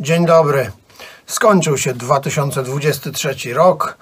Dzień 0.00 0.26
dobry. 0.26 0.70
Skończył 1.26 1.78
się 1.78 1.94
2023 1.94 3.54
rok. 3.54 3.96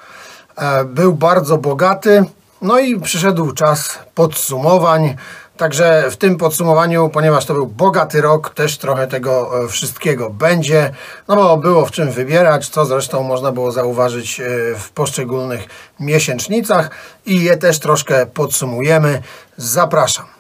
E, 0.57 0.85
Był 0.85 1.13
bardzo 1.13 1.59
bogaty, 1.59 2.25
no 2.63 2.79
i 2.79 3.01
przyszedł 3.01 3.53
czas 3.53 3.99
podsumowań. 4.15 5.17
Także 5.57 6.11
w 6.11 6.17
tym 6.17 6.37
podsumowaniu, 6.37 7.09
ponieważ 7.09 7.45
to 7.45 7.55
był 7.55 7.67
bogaty 7.67 8.21
rok, 8.21 8.55
też 8.55 8.79
trochę 8.79 9.07
tego 9.07 9.65
e, 9.65 9.69
wszystkiego 9.69 10.31
będzie, 10.31 10.91
no 11.29 11.37
bo 11.37 11.57
było 11.57 11.87
w 11.87 11.91
czym 11.91 12.11
wybierać, 12.11 12.69
co 12.69 12.85
zresztą 12.85 13.23
można 13.23 13.53
było 13.53 13.73
zauważyć 13.73 14.41
e, 14.41 14.45
w 14.79 14.91
poszczególnych 14.91 15.67
miesięcznicach 16.01 16.91
i 17.27 17.45
je 17.45 17.57
też 17.57 17.79
troszkę 17.79 18.27
podsumujemy. 18.27 19.23
Zapraszam. 19.57 20.38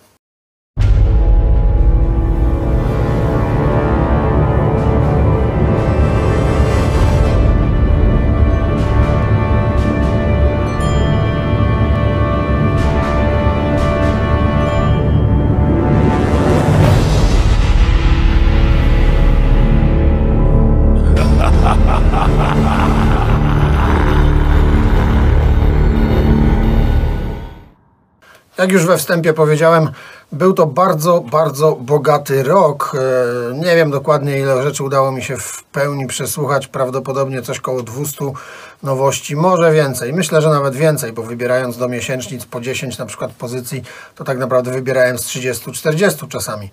Jak 28.59 28.73
już 28.73 28.87
we 28.87 28.99
wstępie 28.99 29.33
powiedziałem, 29.33 29.91
był 30.33 30.53
to 30.53 30.67
bardzo, 30.67 31.21
bardzo 31.21 31.73
bogaty 31.73 32.43
rok. 32.43 32.93
E, 33.51 33.59
Nie 33.59 33.77
wiem 33.77 33.91
dokładnie, 33.91 34.39
ile 34.39 34.63
rzeczy 34.63 34.85
udało 34.85 35.13
mi 35.13 35.23
się 35.23 35.37
w 35.37 35.65
pełni 35.65 36.07
przesłuchać. 36.07 36.67
Prawdopodobnie 36.67 37.43
coś 37.43 37.61
koło 37.61 37.83
200 37.83 38.25
nowości, 38.83 39.37
może 39.37 39.73
więcej. 39.73 40.13
Myślę, 40.13 40.43
że 40.43 40.49
nawet 40.49 40.75
więcej, 40.75 41.13
bo 41.13 41.23
wybierając 41.23 41.77
do 41.77 41.89
miesięcznic 41.89 42.45
po 42.47 42.61
10 42.61 42.99
na 42.99 43.07
przykład 43.07 43.33
pozycji, 43.33 43.83
to 44.15 44.25
tak 44.25 44.39
naprawdę 44.39 44.71
wybierałem 44.71 45.19
z 45.19 45.27
30-40 45.27 46.29
czasami. 46.29 46.71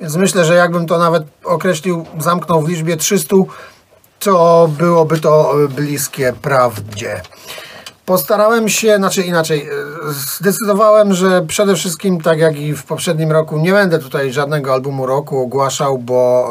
Więc 0.00 0.16
myślę, 0.16 0.44
że 0.44 0.54
jakbym 0.54 0.86
to 0.86 0.98
nawet 0.98 1.22
określił, 1.44 2.06
zamknął 2.18 2.62
w 2.62 2.68
liczbie 2.68 2.96
300, 2.96 3.36
to 4.18 4.68
byłoby 4.78 5.20
to 5.20 5.54
e, 5.64 5.68
bliskie 5.68 6.32
prawdzie. 6.42 7.20
Postarałem 8.08 8.68
się, 8.68 8.96
znaczy 8.96 9.22
inaczej, 9.22 9.68
e, 9.68 9.72
zdecydowałem, 10.12 11.14
że 11.14 11.42
przede 11.42 11.74
wszystkim, 11.74 12.20
tak 12.20 12.38
jak 12.38 12.56
i 12.56 12.74
w 12.74 12.84
poprzednim 12.84 13.32
roku, 13.32 13.58
nie 13.58 13.72
będę 13.72 13.98
tutaj 13.98 14.32
żadnego 14.32 14.72
albumu 14.72 15.06
roku 15.06 15.38
ogłaszał, 15.38 15.98
bo 15.98 16.48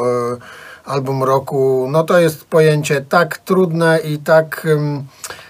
e, 0.86 0.90
album 0.90 1.24
roku, 1.24 1.86
no 1.90 2.04
to 2.04 2.18
jest 2.18 2.44
pojęcie 2.44 3.00
tak 3.08 3.38
trudne 3.38 3.98
i 3.98 4.18
tak 4.18 4.66
ym, 4.66 5.04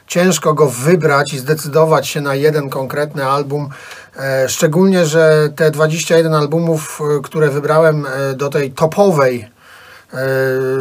ciężko 0.06 0.55
go 0.55 0.67
wybrać 0.67 1.33
i 1.33 1.39
zdecydować 1.39 2.09
się 2.09 2.20
na 2.20 2.34
jeden 2.34 2.70
konkretny 2.70 3.25
album. 3.25 3.69
E, 4.17 4.48
szczególnie, 4.48 5.06
że 5.06 5.48
te 5.56 5.70
21 5.70 6.34
albumów, 6.34 7.00
które 7.22 7.50
wybrałem 7.50 8.06
do 8.37 8.48
tej 8.48 8.72
topowej 8.72 9.48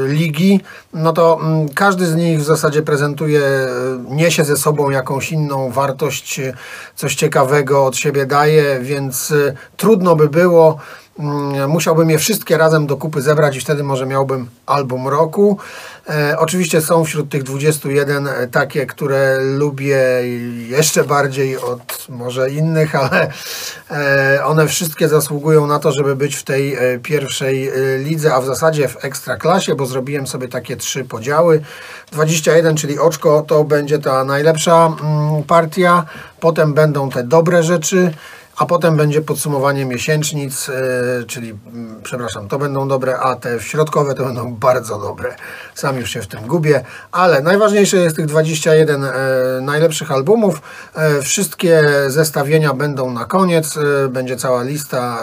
ligi, 0.08 0.62
no 0.94 1.14
to 1.14 1.40
mm, 1.42 1.70
każdy 1.70 2.06
z 2.06 2.16
nich 2.16 2.40
w 2.40 2.44
zasadzie 2.44 2.82
prezentuje, 2.82 3.42
e, 3.42 3.70
niesie 4.10 4.44
ze 4.44 4.58
sobą 4.58 4.90
jakąś 4.90 5.32
inną 5.32 5.72
wartość, 5.72 6.40
e, 6.40 6.54
coś 6.96 7.16
ciekawego 7.16 7.86
od 7.86 7.98
siebie 7.98 8.26
daje, 8.26 8.80
więc 8.80 9.32
e, 9.32 9.54
trudno 9.78 10.16
by 10.16 10.30
było. 10.30 10.78
Mm, 11.20 11.70
Musiałbym 11.70 12.10
je 12.10 12.18
wszystkie 12.18 12.58
razem 12.58 12.88
do 12.88 12.98
kupy 12.98 13.22
zebrać 13.22 13.58
i 13.58 13.62
wtedy 13.62 13.84
może 13.84 14.06
miałbym 14.06 14.50
album 14.66 15.08
roku. 15.08 15.58
E, 16.10 16.40
oczywiście 16.40 16.82
są 16.82 17.04
wśród 17.04 17.30
tych 17.30 17.44
21 17.44 18.28
e, 18.28 18.48
takie, 18.48 18.86
które 18.86 19.38
lubię 19.42 20.00
jeszcze 20.68 21.04
bardziej 21.04 21.58
od 21.58 22.08
może 22.10 22.50
innych, 22.50 22.96
ale 23.02 23.32
e, 23.92 24.46
one 24.46 24.68
wszystkie 24.68 25.08
zasługują 25.08 25.68
na 25.68 25.80
to, 25.80 25.92
żeby 25.92 26.16
być 26.16 26.36
w 26.36 26.44
tej 26.44 26.76
e, 26.76 27.00
pierwszej 27.00 27.68
e, 27.68 27.74
lidze, 27.98 28.34
a 28.34 28.42
w 28.42 28.46
zasadzie 28.46 28.88
w 28.88 29.06
ekstraklasie, 29.06 29.76
bo 29.76 29.86
zrobiłem 29.86 30.28
sobie 30.28 30.48
takie 30.48 30.78
trzy 30.78 31.06
podziały. 31.06 31.62
21, 32.12 32.78
czyli 32.78 33.00
oczko, 33.00 33.42
to 33.48 33.64
będzie 33.64 34.00
ta 34.00 34.24
najlepsza 34.24 34.86
mm, 34.86 35.44
partia, 35.44 36.06
potem 36.40 36.74
będą 36.74 37.10
te 37.10 37.24
dobre 37.24 37.64
rzeczy, 37.64 38.14
a 38.58 38.66
potem 38.66 38.98
będzie 38.98 39.22
podsumowanie 39.22 39.86
miesięcznic, 39.86 40.70
e, 40.70 40.74
czyli, 41.24 41.50
mm, 41.50 42.02
przepraszam, 42.04 42.48
to 42.48 42.60
będą 42.60 42.88
dobre, 42.88 43.20
a 43.20 43.36
te 43.36 43.60
środkowe 43.60 44.14
to 44.14 44.26
będą 44.26 44.56
bardzo 44.56 45.00
dobre. 45.00 45.36
Sam 45.76 45.98
już 45.98 46.10
się 46.10 46.22
w 46.22 46.28
tym 46.28 46.48
gubię, 46.48 46.84
ale 47.12 47.42
najważniejsze 47.42 47.98
jest 47.98 48.16
tych 48.16 48.26
21 48.26 49.04
e, 49.04 49.12
najlepszych 49.62 50.12
albumów. 50.12 50.62
E, 50.96 51.22
wszystkie 51.22 51.84
zestawienia 52.08 52.74
będą 52.74 53.12
na 53.12 53.26
koniec, 53.26 53.80
będzie 54.10 54.38
cała 54.38 54.64
lista 54.64 55.20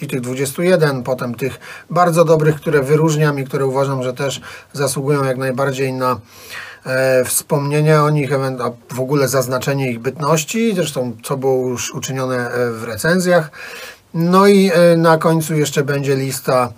i 0.00 0.06
tych 0.06 0.20
21, 0.20 1.02
potem 1.02 1.34
tych 1.34 1.60
bardzo 1.90 2.24
dobrych, 2.24 2.56
które 2.56 2.82
wyróżniam 2.82 3.38
i 3.38 3.44
które 3.44 3.66
uważam, 3.66 4.02
że 4.02 4.12
też 4.12 4.40
zasługują 4.72 5.24
jak 5.24 5.36
najbardziej 5.36 5.92
na 5.92 6.20
e, 6.86 8.02
o 8.02 8.10
nich, 8.10 8.30
a 8.32 8.94
w 8.94 9.00
ogóle 9.00 9.28
zaznaczenie 9.28 9.90
ich 9.90 9.98
bytności, 9.98 10.74
zresztą 10.74 11.16
co 11.22 11.36
było 11.36 11.68
już 11.68 11.94
uczynione 11.94 12.50
e, 12.50 12.70
w 12.70 12.84
recenzjach. 12.84 13.50
No 14.14 14.46
i 14.46 14.70
e, 14.74 14.96
na 14.96 15.18
końcu 15.18 15.54
jeszcze 15.54 15.84
będzie 15.84 16.16
lista 16.16 16.72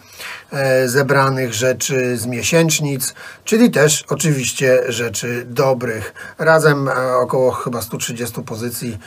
e, 0.53 0.89
zebranych 0.89 1.55
rzeczy 1.55 2.17
z 2.17 2.27
miesięcznic, 2.27 3.15
czyli 3.45 3.71
też 3.71 4.05
oczywiście 4.09 4.83
rzeczy 4.89 5.47
dobrych. 5.49 6.15
Razem 6.39 6.91
około 7.21 7.51
chyba 7.53 7.83
130 7.83 8.43
pozycji, 8.43 8.99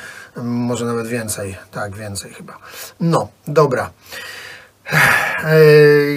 może 0.43 0.85
nawet 0.85 1.07
więcej. 1.07 1.57
Tak, 1.71 1.95
więcej 1.95 2.33
chyba. 2.33 2.57
No, 2.99 3.27
dobra. 3.47 3.89
E, 5.43 5.59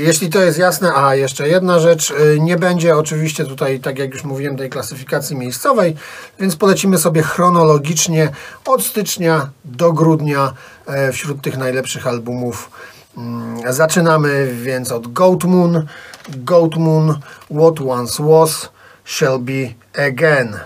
Jeśli 0.02 0.28
to 0.30 0.42
jest 0.42 0.58
jasne, 0.58 0.94
a 0.94 1.14
jeszcze 1.14 1.48
jedna 1.48 1.78
rzecz, 1.78 2.10
e, 2.10 2.38
nie 2.38 2.56
będzie 2.56 2.96
oczywiście 2.96 3.44
tutaj, 3.44 3.80
tak 3.80 3.98
jak 3.98 4.12
już 4.12 4.24
mówiłem, 4.24 4.56
tej 4.56 4.70
klasyfikacji 4.70 5.36
miejscowej, 5.36 5.96
więc 6.38 6.56
polecimy 6.56 6.98
sobie 6.98 7.22
chronologicznie 7.22 8.28
od 8.66 8.84
stycznia 8.84 9.50
do 9.64 9.92
grudnia 9.92 10.52
e, 10.86 11.12
wśród 11.12 11.42
tych 11.42 11.56
najlepszych 11.56 12.06
albumów. 12.06 12.70
Mm, 13.16 13.72
Zaczynamy 13.72 14.54
więc 14.62 14.92
od 14.92 15.12
Goat 15.12 15.44
Moon. 15.44 15.86
Goat 16.28 16.76
Moon, 16.76 17.20
What 17.50 17.80
Once 17.88 18.22
Was, 18.22 18.68
Shall 19.04 19.38
Be 19.38 19.74
Again. 20.06 20.56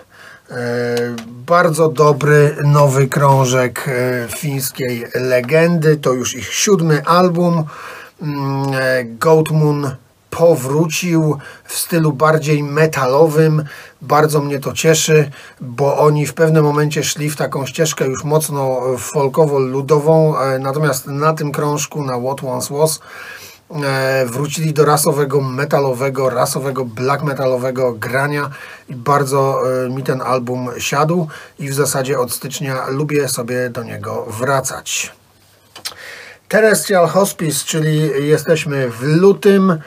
E, 0.51 0.55
Bardzo 1.47 1.89
dobry 1.89 2.57
nowy 2.65 3.09
krążek 3.09 3.89
e, 3.89 4.29
fińskiej 4.29 5.07
legendy. 5.15 5.97
To 5.97 6.13
już 6.13 6.35
ich 6.35 6.55
siódmy 6.55 7.07
album. 7.07 7.65
Mm, 8.23 8.73
e, 8.75 9.05
Goat 9.05 9.51
Moon 9.51 9.91
powrócił 10.31 11.39
w 11.65 11.79
stylu 11.79 12.13
bardziej 12.13 12.63
metalowym. 12.63 13.65
Bardzo 14.03 14.41
mnie 14.41 14.61
to 14.61 14.73
cieszy, 14.73 15.31
bo 15.61 15.99
oni 15.99 16.27
w 16.27 16.35
pewnym 16.35 16.65
momencie 16.65 17.05
szli 17.05 17.31
w 17.31 17.37
taką 17.37 17.67
ścieżkę 17.67 18.07
już 18.07 18.25
mocno 18.25 18.81
folkowo-ludową. 18.99 20.35
Natomiast 20.61 21.07
na 21.07 21.33
tym 21.33 21.53
krążku, 21.53 22.05
na 22.05 22.19
What 22.21 22.45
Once 22.45 22.75
Was, 22.75 23.01
wrócili 24.27 24.73
do 24.73 24.85
rasowego 24.85 25.41
metalowego, 25.41 26.31
rasowego 26.31 26.85
black 26.85 27.23
metalowego 27.23 27.93
grania 27.93 28.51
i 28.89 28.95
bardzo 28.95 29.61
e, 29.85 29.91
mi 29.91 30.03
ten 30.03 30.23
album 30.23 30.69
siadł 30.79 31.29
i 31.59 31.69
w 31.69 31.75
zasadzie 31.75 32.19
od 32.19 32.33
stycznia 32.33 32.87
lubię 32.89 33.29
sobie 33.29 33.71
do 33.71 33.83
niego 33.83 34.27
wracać. 34.29 35.13
Terrestrial 36.49 37.09
Hospice, 37.09 37.65
czyli 37.67 38.29
jesteśmy 38.29 38.91
w 38.91 39.03
lutym. 39.03 39.71
e, 39.71 39.79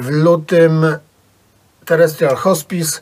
W 0.00 0.10
lutym 0.10 0.96
Terrestrial 1.84 2.36
Hospice 2.36 3.00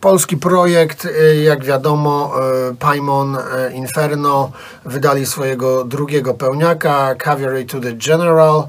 Polski 0.00 0.36
projekt, 0.36 1.08
jak 1.42 1.64
wiadomo, 1.64 2.34
Paimon 2.78 3.38
Inferno 3.72 4.52
wydali 4.84 5.26
swojego 5.26 5.84
drugiego 5.84 6.34
pełniaka, 6.34 7.14
Cavalry 7.14 7.64
to 7.64 7.80
the 7.80 7.92
General. 7.92 8.66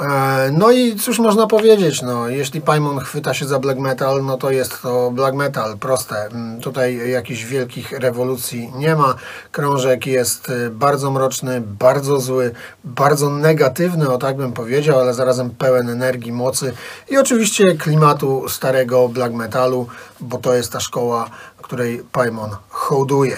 E, 0.00 0.50
No 0.52 0.70
i 0.70 0.96
cóż 0.96 1.18
można 1.18 1.46
powiedzieć, 1.46 2.02
no, 2.02 2.28
jeśli 2.28 2.60
Paimon 2.60 2.98
chwyta 2.98 3.34
się 3.34 3.46
za 3.46 3.58
black 3.58 3.78
metal, 3.80 4.24
no 4.24 4.36
to 4.36 4.50
jest 4.50 4.82
to 4.82 5.10
black 5.10 5.34
metal, 5.34 5.78
proste. 5.78 6.26
Mm, 6.26 6.60
Tutaj 6.60 7.10
jakichś 7.10 7.44
wielkich 7.44 7.92
rewolucji 7.92 8.72
nie 8.76 8.96
ma. 8.96 9.14
Krążek 9.52 10.06
jest 10.06 10.48
y, 10.48 10.70
bardzo 10.70 11.10
mroczny, 11.10 11.60
bardzo 11.60 12.20
zły, 12.20 12.50
bardzo 12.84 13.30
negatywny, 13.30 14.10
o 14.12 14.18
tak 14.18 14.36
bym 14.36 14.52
powiedział, 14.52 15.00
ale 15.00 15.14
zarazem 15.14 15.50
pełen 15.50 15.88
energii, 15.88 16.32
mocy 16.32 16.72
i 17.08 17.18
oczywiście 17.18 17.64
klimatu 17.74 18.48
starego 18.48 19.08
black 19.08 19.34
metalu, 19.34 19.86
bo 20.20 20.38
to 20.38 20.54
jest 20.54 20.72
ta 20.72 20.80
szkoła, 20.80 21.30
której 21.62 22.02
Paimon 22.12 22.50
hołduje. 22.68 23.36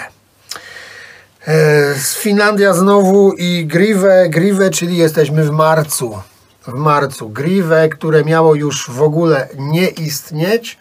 E, 1.46 1.94
Z 1.94 2.16
Finlandia 2.16 2.74
znowu 2.74 3.32
i 3.32 3.66
Grive, 3.66 4.28
Grive, 4.28 4.70
czyli 4.70 4.96
jesteśmy 4.96 5.44
w 5.44 5.50
marcu. 5.50 6.18
W 6.68 6.74
marcu. 6.74 7.28
Grive, 7.28 7.88
które 7.90 8.24
miało 8.24 8.54
już 8.54 8.90
w 8.90 9.02
ogóle 9.02 9.48
nie 9.58 9.88
istnieć, 9.88 10.78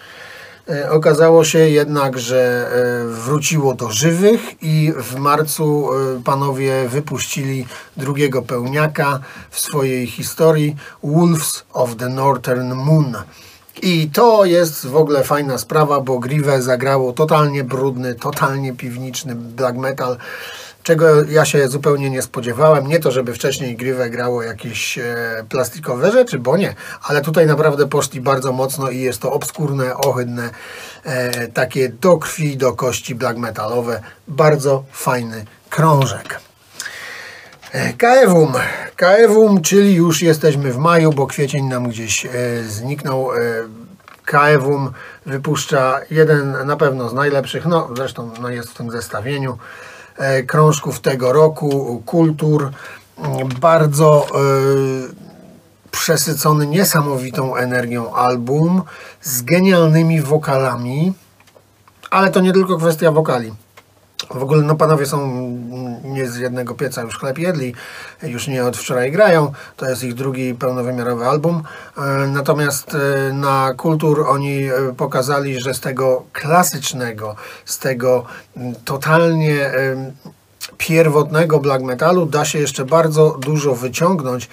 E, 0.69 0.91
okazało 0.91 1.43
się 1.43 1.59
jednak, 1.59 2.19
że 2.19 2.69
e, 2.71 3.07
wróciło 3.07 3.73
do 3.73 3.91
żywych 3.91 4.41
i 4.63 4.93
w 4.97 5.15
marcu 5.15 5.89
e, 5.93 6.21
panowie 6.23 6.89
wypuścili 6.89 7.67
drugiego 7.97 8.41
pełniaka 8.41 9.19
w 9.49 9.59
swojej 9.59 10.07
historii 10.07 10.75
Wolves 11.03 11.63
of 11.73 11.95
the 11.95 12.09
Northern 12.09 12.73
Moon. 12.73 13.15
I 13.81 14.09
to 14.13 14.45
jest 14.45 14.87
w 14.87 14.95
ogóle 14.95 15.23
fajna 15.23 15.57
sprawa, 15.57 16.01
bo 16.01 16.19
Grive 16.19 16.61
zagrało 16.61 17.13
totalnie 17.13 17.63
brudny, 17.63 18.15
totalnie 18.15 18.73
piwniczny 18.73 19.35
black 19.35 19.77
metal 19.77 20.17
czego 20.87 21.23
ja 21.23 21.45
się 21.45 21.67
zupełnie 21.67 22.09
nie 22.09 22.21
spodziewałem. 22.21 22.87
Nie 22.87 22.99
to, 22.99 23.11
żeby 23.11 23.33
wcześniej 23.33 23.75
Grive 23.75 24.09
grało 24.09 24.43
jakieś 24.43 24.97
e, 24.97 25.05
plastikowe 25.49 26.11
rzeczy, 26.11 26.39
bo 26.39 26.57
nie, 26.57 26.75
ale 27.03 27.21
tutaj 27.21 27.47
naprawdę 27.47 27.87
poszli 27.87 28.21
bardzo 28.21 28.51
mocno 28.51 28.89
i 28.89 28.99
jest 28.99 29.21
to 29.21 29.31
obskurne, 29.31 29.97
ohydne, 29.97 30.49
e, 31.03 31.47
takie 31.47 31.89
do 31.89 32.17
krwi, 32.17 32.57
do 32.57 32.73
kości 32.73 33.15
black 33.15 33.37
metalowe. 33.37 34.01
Bardzo 34.27 34.83
fajny 34.91 35.45
krążek. 35.69 36.39
E, 37.71 37.93
Kaewum. 37.93 38.53
Kaewum, 38.95 39.61
czyli 39.61 39.95
już 39.95 40.21
jesteśmy 40.21 40.73
w 40.73 40.77
maju, 40.77 41.11
bo 41.11 41.27
kwiecień 41.27 41.65
nam 41.65 41.89
gdzieś 41.89 42.27
zniknął. 42.67 43.29
Kaewum 44.25 44.91
wypuszcza 45.25 45.99
jeden 46.11 46.65
na 46.65 46.75
pewno 46.75 47.09
z 47.09 47.13
najlepszych, 47.13 47.65
no 47.65 47.89
zresztą 47.95 48.31
no, 48.41 48.49
jest 48.49 48.69
w 48.69 48.73
tym 48.73 48.91
zestawieniu 48.91 49.57
krążków 50.47 50.99
tego 50.99 51.33
roku, 51.33 52.01
kultur. 52.05 52.71
Bardzo 53.61 54.27
e, 54.27 54.37
przesycony 55.91 56.67
niesamowitą 56.67 57.55
energią 57.55 58.13
album 58.13 58.81
z 59.21 59.41
genialnymi 59.41 60.21
wokalami, 60.21 61.13
ale 62.11 62.29
to 62.29 62.39
nie 62.39 62.53
tylko 62.53 62.77
kwestia 62.77 63.11
wokali. 63.11 63.53
W 64.29 64.43
ogóle 64.43 64.63
no 64.63 64.75
panowie 64.75 65.05
są 65.05 65.27
nie 66.03 66.27
z 66.27 66.37
jednego 66.37 66.75
pieca 66.75 67.01
już 67.01 67.17
chleb 67.17 67.37
jedli, 67.37 67.73
już 68.23 68.47
nie 68.47 68.65
od 68.65 68.77
wczoraj 68.77 69.11
grają, 69.11 69.51
to 69.75 69.89
jest 69.89 70.03
ich 70.03 70.13
drugi 70.13 70.53
pełnowymiarowy 70.53 71.25
album. 71.25 71.63
E, 71.97 72.01
natomiast 72.27 72.95
e, 72.95 73.33
na 73.33 73.73
Kultur 73.77 74.25
oni 74.27 74.63
e, 74.63 74.71
pokazali, 74.97 75.61
że 75.61 75.73
z 75.73 75.79
tego 75.79 76.23
klasycznego, 76.33 77.35
z 77.65 77.79
tego 77.79 78.25
totalnie 78.85 79.71
pierwotnego 80.77 81.59
black 81.59 81.83
metalu 81.83 82.25
da 82.25 82.45
się 82.45 82.59
jeszcze 82.59 82.85
bardzo 82.85 83.37
dużo 83.41 83.75
wyciągnąć 83.75 84.49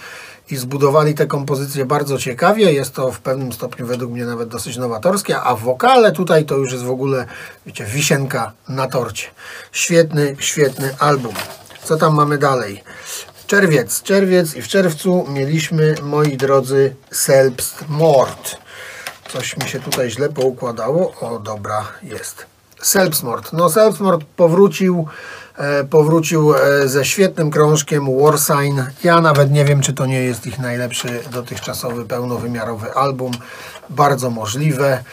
i 0.50 0.56
zbudowali 0.56 1.14
tę 1.14 1.26
kompozycję 1.26 1.84
bardzo 1.84 2.18
ciekawie. 2.18 2.72
Jest 2.72 2.94
to 2.94 3.12
w 3.12 3.20
pewnym 3.20 3.52
stopniu 3.52 3.86
według 3.86 4.12
mnie 4.12 4.24
nawet 4.24 4.48
dosyć 4.48 4.76
nowatorskie, 4.76 5.40
a 5.40 5.54
wokale 5.54 6.12
tutaj 6.12 6.44
to 6.44 6.56
już 6.56 6.72
jest 6.72 6.84
w 6.84 6.90
ogóle, 6.90 7.26
wiecie, 7.66 7.84
wisienka 7.84 8.52
na 8.68 8.88
torcie. 8.88 9.26
Świetny, 9.72 10.36
świetny 10.38 10.96
album. 10.98 11.34
Co 11.84 11.96
tam 11.96 12.14
mamy 12.14 12.38
dalej? 12.38 12.82
Czerwiec, 13.46 14.02
czerwiec 14.02 14.54
i 14.54 14.62
w 14.62 14.68
czerwcu 14.68 15.26
mieliśmy, 15.28 15.94
moi 16.02 16.36
drodzy, 16.36 16.96
Selbst 17.10 17.84
Mord. 17.88 18.56
Coś 19.28 19.56
mi 19.56 19.68
się 19.68 19.80
tutaj 19.80 20.10
źle 20.10 20.28
poukładało. 20.28 21.14
O, 21.20 21.38
dobra, 21.38 21.84
jest. 22.02 22.53
Selbstmord. 22.86 23.52
No, 23.52 23.70
Selbstmord 23.70 24.24
powrócił 24.36 25.08
E, 25.58 25.84
powrócił 25.84 26.54
e, 26.54 26.88
ze 26.88 27.04
świetnym 27.04 27.50
krążkiem 27.50 28.20
Warsign. 28.20 28.80
Ja 29.04 29.20
nawet 29.20 29.50
nie 29.50 29.64
wiem, 29.64 29.80
czy 29.80 29.92
to 29.92 30.06
nie 30.06 30.22
jest 30.22 30.46
ich 30.46 30.58
najlepszy 30.58 31.20
dotychczasowy 31.32 32.04
pełnowymiarowy 32.04 32.94
album. 32.94 33.32
Bardzo 33.90 34.30
możliwe 34.30 35.04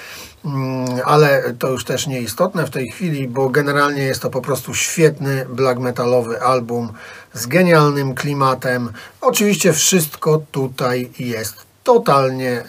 mm, 0.45 0.85
ale 1.05 1.53
to 1.59 1.67
już 1.67 1.85
też 1.85 2.07
nieistotne 2.07 2.65
w 2.65 2.69
tej 2.69 2.91
chwili, 2.91 3.27
bo 3.27 3.49
generalnie 3.49 4.03
jest 4.03 4.21
to 4.21 4.29
po 4.29 4.41
prostu 4.41 4.73
świetny 4.73 5.45
black 5.49 5.79
metalowy 5.79 6.41
album 6.41 6.93
z 7.33 7.47
genialnym 7.47 8.15
klimatem. 8.15 8.89
Oczywiście 9.21 9.73
wszystko 9.73 10.41
tutaj 10.51 11.11
jest 11.19 11.55
totalnie 11.83 12.51
e, 12.51 12.63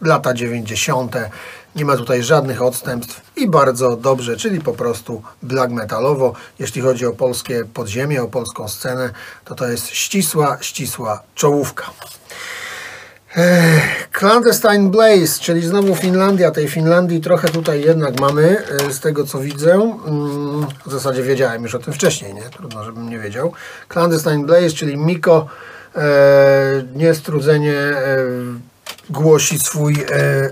lata 0.00 0.34
90. 0.34 1.16
Nie 1.76 1.84
ma 1.84 1.96
tutaj 1.96 2.22
żadnych 2.22 2.62
odstępstw 2.62 3.20
i 3.36 3.48
bardzo 3.48 3.96
dobrze, 3.96 4.36
czyli 4.36 4.60
po 4.60 4.72
prostu 4.72 5.22
black 5.42 5.72
metalowo. 5.72 6.32
Jeśli 6.58 6.82
chodzi 6.82 7.06
o 7.06 7.12
polskie 7.12 7.64
podziemie, 7.74 8.22
o 8.22 8.28
polską 8.28 8.68
scenę, 8.68 9.10
to 9.44 9.54
to 9.54 9.68
jest 9.68 9.88
ścisła, 9.88 10.58
ścisła 10.60 11.22
czołówka. 11.34 11.90
Clandestine 14.12 14.90
Blaze, 14.90 15.40
czyli 15.40 15.62
znowu 15.62 15.94
Finlandia. 15.94 16.50
Tej 16.50 16.68
Finlandii 16.68 17.20
trochę 17.20 17.48
tutaj 17.48 17.80
jednak 17.80 18.20
mamy, 18.20 18.64
e, 18.88 18.92
z 18.92 19.00
tego 19.00 19.24
co 19.24 19.38
widzę. 19.40 19.72
Mm, 19.72 20.66
w 20.86 20.92
zasadzie 20.92 21.22
wiedziałem 21.22 21.62
już 21.62 21.74
o 21.74 21.78
tym 21.78 21.92
wcześniej, 21.92 22.34
nie? 22.34 22.42
Trudno, 22.42 22.84
żebym 22.84 23.10
nie 23.10 23.18
wiedział. 23.18 23.52
Clandestine 23.88 24.46
Blaze, 24.46 24.70
czyli 24.70 24.96
Miko, 24.96 25.46
e, 25.96 26.84
niestrudzenie 26.94 27.76
e, 27.76 28.16
głosi 29.10 29.58
swój 29.58 29.94
e, 29.94 30.04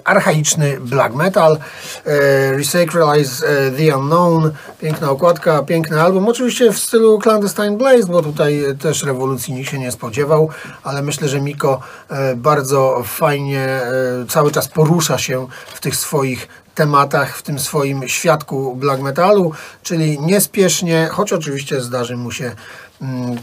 archaiczny 0.05 0.81
black 0.81 1.14
metal. 1.14 1.58
E, 2.06 2.53
Resacralize 2.53 3.47
e, 3.47 3.70
the 3.70 3.99
Unknown, 3.99 4.50
piękna 4.81 5.11
okładka, 5.11 5.62
piękny 5.62 6.03
album. 6.03 6.29
Oczywiście 6.29 6.73
w 6.73 6.79
stylu 6.79 7.19
Clandestine 7.19 7.76
Blaze, 7.76 8.06
bo 8.06 8.23
tutaj 8.23 8.64
też 8.81 9.03
rewolucji 9.03 9.55
nikt 9.55 9.70
się 9.70 9.79
nie 9.79 9.93
spodziewał, 9.93 10.50
ale 10.82 11.03
myślę, 11.03 11.29
że 11.29 11.41
Miko 11.41 11.81
e, 12.08 12.37
bardzo 12.37 13.03
fajnie 13.05 13.61
e, 13.61 13.93
cały 14.29 14.50
czas 14.53 14.69
porusza 14.69 15.19
się 15.19 15.47
w 15.75 15.81
tych 15.81 15.97
swoich 15.97 16.49
tematach, 16.76 17.37
w 17.37 17.43
tym 17.43 17.59
swoim 17.59 18.09
świadku 18.09 18.76
black 18.76 19.02
metalu, 19.02 19.52
czyli 19.82 20.20
niespiesznie, 20.20 21.09
choć 21.11 21.32
oczywiście 21.32 21.81
zdarzy 21.81 22.17
mu 22.17 22.31
się 22.31 22.52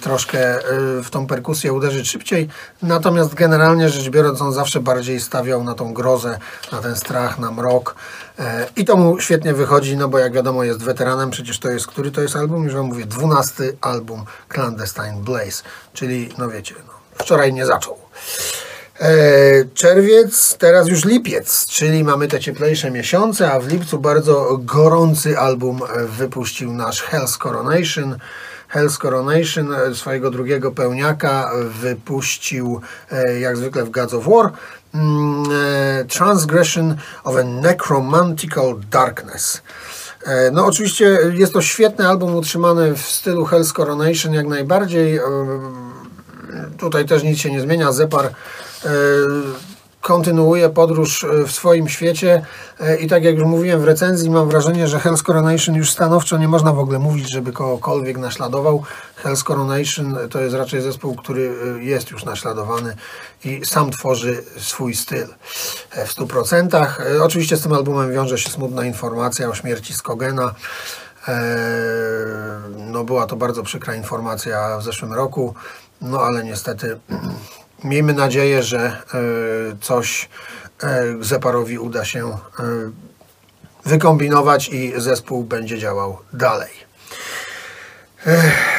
troszkę 0.02 0.60
y, 0.60 1.04
w 1.04 1.10
tą 1.10 1.28
perkusję 1.28 1.74
uderzyć 1.74 2.10
szybciej. 2.10 2.50
Natomiast 2.82 3.34
generalnie 3.34 3.90
rzecz 3.90 4.10
biorąc, 4.10 4.42
on 4.42 4.54
zawsze 4.54 4.80
bardziej 4.80 5.20
stawiał 5.20 5.64
na 5.64 5.74
tą 5.74 5.94
grozę, 5.94 6.40
na 6.72 6.82
ten 6.82 6.96
strach, 6.96 7.40
na 7.40 7.52
mrok. 7.52 7.96
E, 8.40 8.68
I 8.76 8.86
to 8.86 8.98
mu 8.98 9.20
świetnie 9.20 9.54
wychodzi, 9.54 9.98
no 9.98 10.08
bo 10.08 10.20
jak 10.20 10.34
wiadomo 10.34 10.64
jest 10.64 10.84
weteranem, 10.84 11.32
przecież 11.32 11.60
to 11.60 11.70
jest, 11.70 11.88
który 11.88 12.12
to 12.12 12.22
jest 12.22 12.36
album? 12.36 12.64
Już 12.64 12.74
wam 12.74 12.86
mówię, 12.86 13.06
dwunasty 13.06 13.78
album 13.82 14.26
Clandestine 14.50 15.22
Blaze, 15.24 15.64
czyli 15.94 16.30
no 16.38 16.50
wiecie, 16.50 16.76
no, 16.88 16.94
wczoraj 17.18 17.54
nie 17.54 17.66
zaczął. 17.66 17.98
E, 19.00 19.66
czerwiec, 19.74 20.58
teraz 20.58 20.88
już 20.88 21.06
lipiec, 21.06 21.68
czyli 21.68 22.04
mamy 22.04 22.28
te 22.28 22.40
cieplejsze 22.40 22.92
miesiące, 22.92 23.52
a 23.52 23.60
w 23.60 23.68
lipcu 23.68 24.00
bardzo 24.00 24.58
gorący 24.58 25.40
album 25.40 25.82
e, 25.84 26.06
wypuścił 26.06 26.74
nasz 26.74 27.04
Hell's 27.04 27.38
Coronation. 27.38 28.18
Hell's 28.74 28.98
Coronation, 28.98 29.74
e, 29.74 29.96
swojego 29.96 30.32
drugiego 30.32 30.72
pełniaka, 30.72 31.52
wypuścił 31.82 32.82
e, 33.12 33.40
jak 33.40 33.58
zwykle 33.58 33.84
w 33.84 33.90
Gods 33.90 34.14
of 34.14 34.26
War 34.28 34.52
mm, 34.94 35.44
e, 35.52 36.06
Transgression 36.06 36.96
of 37.24 37.36
a 37.36 37.44
Necromantical 37.44 38.80
Darkness. 38.92 39.62
No 40.52 40.66
oczywiście 40.66 41.20
jest 41.34 41.54
to 41.54 41.62
świetny 41.62 42.08
album 42.08 42.36
utrzymany 42.36 42.96
w 42.96 43.02
stylu 43.02 43.46
Hell's 43.46 43.74
Coronation 43.74 44.34
jak 44.34 44.48
najbardziej. 44.48 45.20
Tutaj 46.78 47.06
też 47.06 47.24
nic 47.24 47.40
się 47.40 47.52
nie 47.52 47.62
zmienia. 47.62 47.92
Zepar 47.92 48.34
kontynuuje 50.04 50.70
podróż 50.70 51.24
e, 51.24 51.44
w 51.44 51.52
swoim 51.52 51.90
świecie 51.90 52.46
e, 52.80 52.96
i 52.96 53.08
tak 53.08 53.24
jak 53.24 53.36
już 53.36 53.46
mówiłem 53.46 53.82
w 53.82 53.84
recenzji, 53.84 54.30
mam 54.30 54.50
wrażenie, 54.50 54.88
że 54.88 54.98
Hell's 54.98 55.24
Coronation 55.24 55.76
już 55.76 55.92
stanowczo 55.92 56.38
nie 56.38 56.48
można 56.48 56.74
w 56.74 56.80
ogóle 56.80 57.00
mówić, 57.00 57.32
żeby 57.32 57.52
kogokolwiek 57.52 58.18
naśladował. 58.18 58.84
Hell's 59.24 59.44
Coronation 59.44 60.18
to 60.30 60.42
jest 60.42 60.56
raczej 60.56 60.82
zespół, 60.82 61.16
który 61.16 61.56
e, 61.80 61.84
jest 61.84 62.12
już 62.12 62.26
naśladowany 62.26 62.96
i 63.46 63.66
sam 63.66 63.92
tworzy 63.92 64.44
swój 64.58 64.96
styl 64.96 65.28
w 65.92 66.16
100%. 66.16 66.86
Oczywiście 67.22 67.58
z 67.58 67.62
tym 67.62 67.74
albumem 67.74 68.12
wiąże 68.12 68.38
się 68.38 68.50
smutna 68.50 68.86
informacja 68.86 69.50
o 69.50 69.56
śmierci 69.56 69.94
Skogena. 69.94 70.56
No 72.78 73.04
była 73.04 73.28
to 73.28 73.36
bardzo 73.36 73.64
przykra 73.64 73.96
informacja 73.96 74.78
w 74.78 74.84
zeszłym 74.84 75.14
roku, 75.14 75.54
no 76.02 76.22
ale 76.22 76.44
niestety 76.44 77.00
Miejmy 77.84 78.14
nadzieję, 78.14 78.64
że 78.64 78.80
e, 78.80 78.98
coś 79.82 80.30
e, 80.84 81.04
Zeparowi 81.22 81.80
uda 81.80 82.06
się 82.06 82.28
e, 82.28 82.38
wykombinować 83.86 84.70
i 84.70 84.94
zespół 84.98 85.44
będzie 85.44 85.80
działał 85.80 86.18
dalej. 86.34 86.72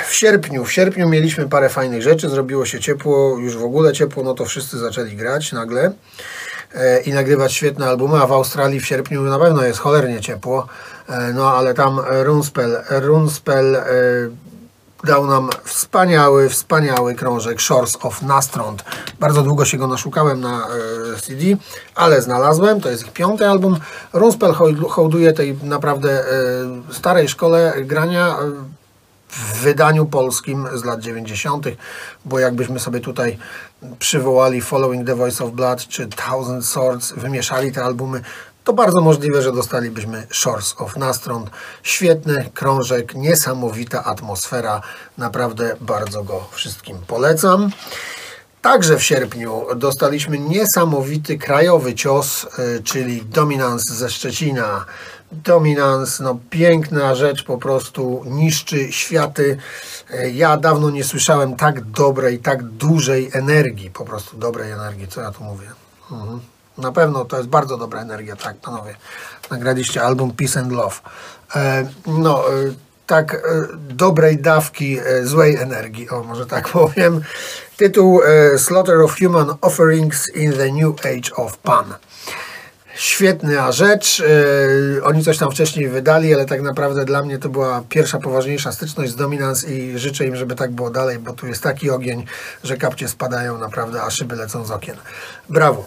W 0.08 0.14
sierpniu, 0.14 0.64
w 0.64 0.73
sierpniu 0.73 1.08
mieliśmy 1.08 1.49
parę 1.49 1.68
fajnych 1.68 2.02
rzeczy, 2.02 2.28
zrobiło 2.28 2.66
się 2.66 2.80
ciepło, 2.80 3.38
już 3.38 3.56
w 3.56 3.64
ogóle 3.64 3.92
ciepło, 3.92 4.23
no 4.23 4.34
to 4.34 4.44
wszyscy 4.44 4.78
zaczęli 4.78 5.16
grać 5.16 5.52
nagle 5.52 5.92
i 7.04 7.12
nagrywać 7.12 7.52
świetne 7.52 7.87
albumy, 7.87 8.23
a 8.23 8.26
w 8.26 8.32
Australii 8.32 8.80
w 8.80 8.87
sierpniu 8.87 9.23
na 9.23 9.38
pewno 9.38 9.64
jest 9.64 9.78
cholernie 9.78 10.20
ciepło, 10.20 10.66
no 11.34 11.56
ale 11.56 11.75
tam 11.75 12.00
Runspell, 12.23 12.82
Runspell 12.90 13.76
dał 15.04 15.26
nam 15.26 15.50
wspaniały, 15.64 16.49
wspaniały 16.49 17.14
krążek 17.14 17.61
Shores 17.61 17.99
of 18.02 18.23
Nastrond. 18.23 18.84
Bardzo 19.20 19.42
długo 19.42 19.64
się 19.64 19.78
go 19.78 19.87
naszukałem 19.87 20.40
na 20.40 20.68
e, 20.68 21.20
CD, 21.20 21.44
ale 21.94 22.23
znalazłem. 22.23 22.80
To 22.80 22.90
jest 22.90 23.06
ich 23.06 23.12
piąty 23.12 23.49
album. 23.49 23.76
Runspell 24.12 24.54
hołduje 24.88 25.32
tej 25.32 25.58
naprawdę 25.62 26.11
e, 26.11 26.25
starej 26.92 27.28
szkole 27.28 27.75
grania 27.84 28.28
e, 28.28 28.75
w 29.28 29.61
wydaniu 29.61 30.06
polskim 30.06 30.66
z 30.75 30.84
lat 30.84 31.00
90., 31.00 31.66
bo 32.25 32.38
jakbyśmy 32.38 32.80
sobie 32.80 33.00
tutaj 33.00 33.38
przywołali 33.99 34.61
Following 34.61 35.06
the 35.06 35.14
Voice 35.14 35.44
of 35.44 35.50
Blood 35.50 35.88
czy 35.88 36.06
Thousand 36.06 36.66
Swords, 36.66 37.12
wymieszali 37.12 37.73
te 37.73 37.84
albumy, 37.84 38.23
to 38.64 38.73
bardzo 38.73 39.00
możliwe, 39.00 39.42
że 39.42 39.52
dostalibyśmy 39.52 40.26
Shores 40.30 40.75
of 40.78 40.97
Nastrond. 40.97 41.50
Świetny 41.83 42.50
krążek, 42.54 43.14
niesamowita 43.14 44.04
atmosfera. 44.04 44.80
Naprawdę 45.18 45.76
bardzo 45.80 46.25
go 46.25 46.49
wszystkim 46.50 46.99
polecam. 47.06 47.71
Także 48.62 48.99
w 48.99 49.02
sierpniu 49.02 49.66
dostaliśmy 49.76 50.38
niesamowity 50.38 51.38
krajowy 51.38 51.94
cios, 51.94 52.47
y, 52.59 52.83
czyli 52.83 53.23
Dominance 53.23 53.94
ze 53.94 54.11
Szczecina. 54.11 54.85
Dominance, 55.33 56.25
no 56.25 56.38
piękna 56.50 57.14
rzecz, 57.14 57.44
po 57.44 57.59
prostu 57.59 58.23
niszczy 58.26 58.92
światy. 58.92 59.59
Y, 60.11 60.30
ja 60.30 60.56
dawno 60.56 60.90
nie 60.90 61.04
słyszałem 61.04 61.56
tak 61.56 61.80
dobrej, 61.80 62.38
tak 62.38 62.62
dużej 62.62 63.30
energii, 63.33 63.90
po 63.90 64.04
prostu 64.04 64.37
dobrej 64.37 64.71
energii, 64.71 65.09
co 65.09 65.21
ja 65.21 65.30
tu 65.30 65.44
mówię. 65.44 65.66
Mhm. 66.12 66.53
Na 66.78 66.93
pewno 66.93 67.25
to 67.25 67.37
jest 67.37 67.49
bardzo 67.49 67.76
dobra 67.76 68.00
energia, 68.00 68.37
tak 68.37 68.57
panowie. 68.57 68.95
Nagraliście 69.50 70.02
album 70.02 70.33
Peace 70.33 70.61
and 70.61 70.73
Love. 70.73 70.97
E, 71.57 71.87
no, 72.07 72.49
e, 72.49 72.52
tak 73.07 73.35
e, 73.35 73.38
dobrej 73.76 74.38
dawki 74.38 74.99
złej 75.23 75.57
energii, 75.57 76.11
o 76.11 76.23
może 76.23 76.47
tak 76.47 76.69
powiem. 76.78 77.21
Tytuł 77.76 78.21
Slaughter 78.59 79.00
of 79.00 79.19
Human 79.19 79.54
Offerings 79.61 80.28
in 80.28 80.52
the 80.52 80.73
New 80.73 81.07
Age 81.07 81.37
of 81.37 81.59
Pan. 81.59 81.95
Świetna 82.95 83.73
rzecz. 83.73 84.23
Oni 85.02 85.25
coś 85.25 85.38
tam 85.38 85.50
wcześniej 85.50 85.88
wydali, 85.88 86.35
ale 86.35 86.47
tak 86.47 86.62
naprawdę 86.62 87.04
dla 87.04 87.23
mnie 87.23 87.38
to 87.38 87.49
była 87.49 87.83
pierwsza 87.88 88.19
poważniejsza 88.19 88.73
styczność 88.73 89.12
z 89.12 89.16
Dominance 89.16 89.66
i 89.66 89.99
życzę 89.99 90.26
im, 90.26 90.37
żeby 90.37 90.54
tak 90.54 90.71
było 90.71 90.90
dalej, 90.90 91.19
bo 91.19 91.33
tu 91.33 91.47
jest 91.47 91.62
taki 91.62 91.90
ogień, 91.90 92.26
że 92.64 92.76
kapcie 92.76 93.09
spadają 93.09 93.59
naprawdę, 93.59 94.02
a 94.02 94.11
szyby 94.11 94.37
lecą 94.37 94.64
z 94.64 94.71
okien. 94.71 94.97
Brawo. 95.49 95.87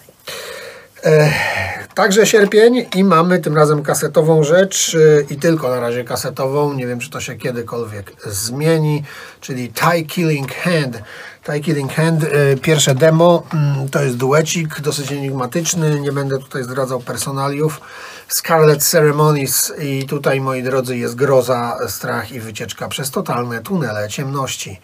Także 1.97 2.25
sierpień 2.25 2.85
i 2.95 3.03
mamy 3.03 3.39
tym 3.39 3.55
razem 3.55 3.83
kasetową 3.83 4.43
rzecz 4.43 4.95
e, 4.95 5.33
i 5.33 5.37
tylko 5.37 5.69
na 5.69 5.79
razie 5.79 6.03
kasetową. 6.03 6.73
Nie 6.73 6.87
wiem, 6.87 6.99
czy 6.99 7.09
to 7.09 7.21
się 7.21 7.35
kiedykolwiek 7.35 8.13
zmieni, 8.25 9.03
czyli 9.41 9.69
Tie 9.69 10.03
Killing 10.03 10.53
Hand. 10.53 10.97
Tie 11.43 11.59
Killing 11.59 11.93
Hand, 11.93 12.23
e, 12.23 12.57
pierwsze 12.57 12.95
demo, 12.95 13.43
mm, 13.53 13.89
to 13.89 14.03
jest 14.03 14.17
duecik, 14.17 14.81
dosyć 14.81 15.11
enigmatyczny, 15.11 15.99
nie 15.99 16.11
będę 16.11 16.39
tutaj 16.39 16.63
zdradzał 16.63 16.99
personaliów. 16.99 17.81
Scarlet 18.27 18.83
Ceremonies 18.83 19.73
i 19.79 20.05
tutaj, 20.05 20.41
moi 20.41 20.63
drodzy, 20.63 20.97
jest 20.97 21.15
groza, 21.15 21.77
strach 21.87 22.31
i 22.31 22.39
wycieczka 22.39 22.87
przez 22.87 23.11
totalne 23.11 23.61
tunele 23.61 24.09
ciemności. 24.09 24.79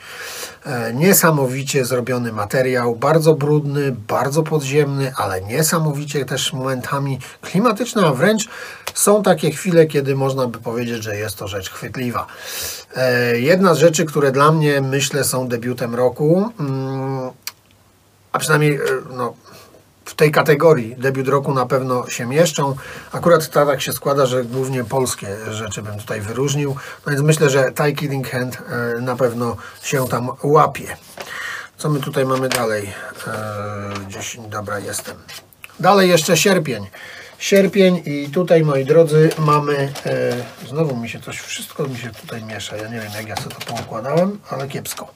E, 0.66 0.94
niesamowicie 0.94 1.86
zrobiony 1.86 2.32
materiał, 2.32 2.96
bardzo 2.96 3.34
brudny, 3.34 3.96
bardzo 4.08 4.44
podziemny, 4.44 5.14
ale 5.18 5.42
niesamowicie 5.42 6.26
też 6.26 6.54
momentami 6.54 7.20
klimatyczny, 7.42 8.06
a 8.06 8.14
wręcz 8.14 8.50
są 8.94 9.24
takie 9.24 9.52
chwile, 9.52 9.86
kiedy 9.86 10.16
można 10.16 10.48
by 10.48 10.60
powiedzieć, 10.60 11.04
że 11.04 11.16
jest 11.18 11.38
to 11.38 11.48
rzecz 11.48 11.70
chwytliwa. 11.70 12.28
E, 12.96 13.40
jedna 13.40 13.74
z 13.74 13.78
rzeczy, 13.78 14.06
które 14.06 14.32
dla 14.32 14.52
mnie 14.52 14.82
myślę 14.82 15.24
są 15.24 15.48
debiutem 15.48 15.96
roku, 15.96 16.52
mm, 16.60 17.32
a 18.32 18.40
przynajmniej 18.40 18.76
e, 18.76 18.80
no, 19.10 19.34
w 20.14 20.16
tej 20.16 20.32
kategorii 20.32 20.96
debiut 20.98 21.28
roku 21.28 21.54
na 21.54 21.66
pewno 21.66 22.10
się 22.10 22.26
mieszczą. 22.26 22.76
Akurat 23.12 23.50
tak 23.50 23.82
się 23.82 23.94
składa, 23.94 24.26
że 24.26 24.44
głównie 24.44 24.84
polskie 24.84 25.28
rzeczy 25.52 25.82
bym 25.82 26.00
tutaj 26.00 26.22
wyróżnił. 26.22 26.76
No 27.06 27.12
więc 27.12 27.24
myślę, 27.24 27.50
że 27.50 27.72
Ty 27.72 27.94
Killing 27.94 28.30
Hand 28.30 28.58
e, 28.98 29.02
na 29.02 29.16
pewno 29.16 29.58
się 29.84 30.08
tam 30.08 30.32
łapie. 30.44 30.98
Co 31.78 31.90
my 31.90 32.00
tutaj 32.00 32.26
mamy 32.26 32.50
dalej? 32.50 32.90
E, 33.28 33.94
gdzieś, 34.08 34.38
dobra, 34.50 34.80
jestem. 34.80 35.18
Dalej 35.80 36.10
jeszcze 36.10 36.38
sierpień. 36.38 36.88
Sierpień 37.38 38.04
i 38.06 38.30
tutaj, 38.30 38.64
moi 38.64 38.86
drodzy, 38.86 39.30
mamy... 39.38 39.94
E, 40.06 40.68
znowu 40.68 40.96
mi 40.96 41.10
się 41.10 41.20
coś, 41.20 41.40
wszystko 41.40 41.84
mi 41.84 41.98
się 41.98 42.10
tutaj 42.10 42.44
miesza. 42.44 42.78
Ja 42.78 42.88
nie 42.88 43.00
wiem, 43.00 43.12
jak 43.16 43.28
ja 43.28 43.36
sobie 43.36 43.56
to 43.56 43.76
poukładałem, 43.76 44.40
ale 44.50 44.68
kiepsko. 44.68 45.14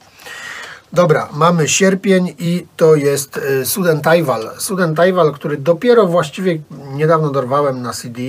Dobra, 0.92 1.28
mamy 1.32 1.68
sierpień 1.68 2.34
i 2.38 2.66
to 2.76 2.94
jest 2.94 3.36
y, 3.36 3.66
Suden 3.66 4.00
Taiwal. 4.00 4.50
Suden 4.58 4.94
Taiwal, 4.94 5.32
który 5.32 5.56
dopiero 5.56 6.06
właściwie 6.06 6.58
niedawno 6.94 7.30
dorwałem 7.30 7.82
na 7.82 7.92
CD. 7.92 8.20